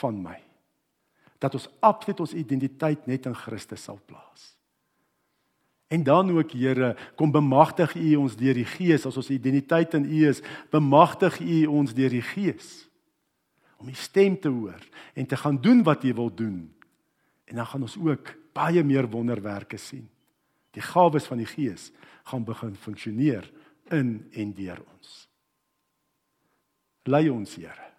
van 0.00 0.18
my? 0.24 0.38
Dat 1.38 1.54
ons 1.54 1.68
absoluut 1.84 2.24
ons 2.24 2.34
identiteit 2.34 3.06
net 3.06 3.28
in 3.28 3.36
Christus 3.36 3.84
sal 3.86 4.00
plaas. 4.08 4.54
En 5.92 6.02
dan 6.02 6.32
ook 6.34 6.56
Here, 6.56 6.96
kom 7.14 7.30
bemagtig 7.30 7.94
U 7.94 8.16
ons 8.24 8.34
deur 8.34 8.58
die 8.58 8.66
Gees 8.66 9.06
as 9.06 9.20
ons 9.20 9.30
identiteit 9.30 9.94
in 9.94 10.08
U 10.08 10.24
is, 10.26 10.42
bemagtig 10.74 11.38
U 11.44 11.60
ons 11.78 11.94
deur 11.94 12.10
die 12.10 12.24
Gees 12.34 12.88
om 13.78 13.88
U 13.92 13.94
stem 13.94 14.40
te 14.40 14.48
hoor 14.48 14.80
en 15.14 15.26
te 15.26 15.36
gaan 15.36 15.60
doen 15.60 15.82
wat 15.84 16.04
U 16.04 16.14
wil 16.14 16.34
doen. 16.34 16.73
En 17.54 17.60
dan 17.60 17.68
gaan 17.70 17.84
ons 17.86 17.94
ook 18.02 18.32
baie 18.52 18.82
meer 18.82 19.06
wonderwerke 19.06 19.78
sien. 19.78 20.08
Die 20.74 20.82
gawes 20.82 21.28
van 21.30 21.38
die 21.38 21.46
Gees 21.46 21.92
gaan 22.26 22.42
begin 22.42 22.74
funksioneer 22.74 23.46
in 23.94 24.26
en 24.34 24.50
deur 24.58 24.80
ons. 24.82 25.12
Lei 27.06 27.28
ons 27.30 27.54
Here 27.54 27.92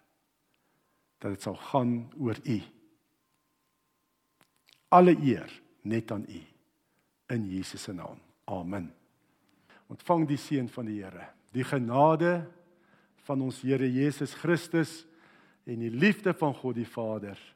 dat 1.16 1.32
dit 1.32 1.40
sal 1.40 1.56
gaan 1.56 1.94
oor 2.20 2.36
U. 2.44 2.58
Alle 4.92 5.16
eer 5.24 5.48
net 5.88 6.12
aan 6.12 6.28
U 6.28 6.44
in 7.32 7.48
Jesus 7.48 7.88
se 7.88 7.96
naam. 7.96 8.20
Amen. 8.44 8.92
Ontvang 9.88 10.28
die 10.28 10.36
seën 10.36 10.68
van 10.68 10.92
die 10.92 11.00
Here. 11.00 11.30
Die 11.56 11.64
genade 11.64 12.42
van 13.24 13.40
ons 13.40 13.64
Here 13.64 13.88
Jesus 13.88 14.36
Christus 14.36 15.06
en 15.64 15.80
die 15.80 15.94
liefde 15.96 16.36
van 16.36 16.52
God 16.52 16.76
die 16.76 16.90
Vader 16.92 17.55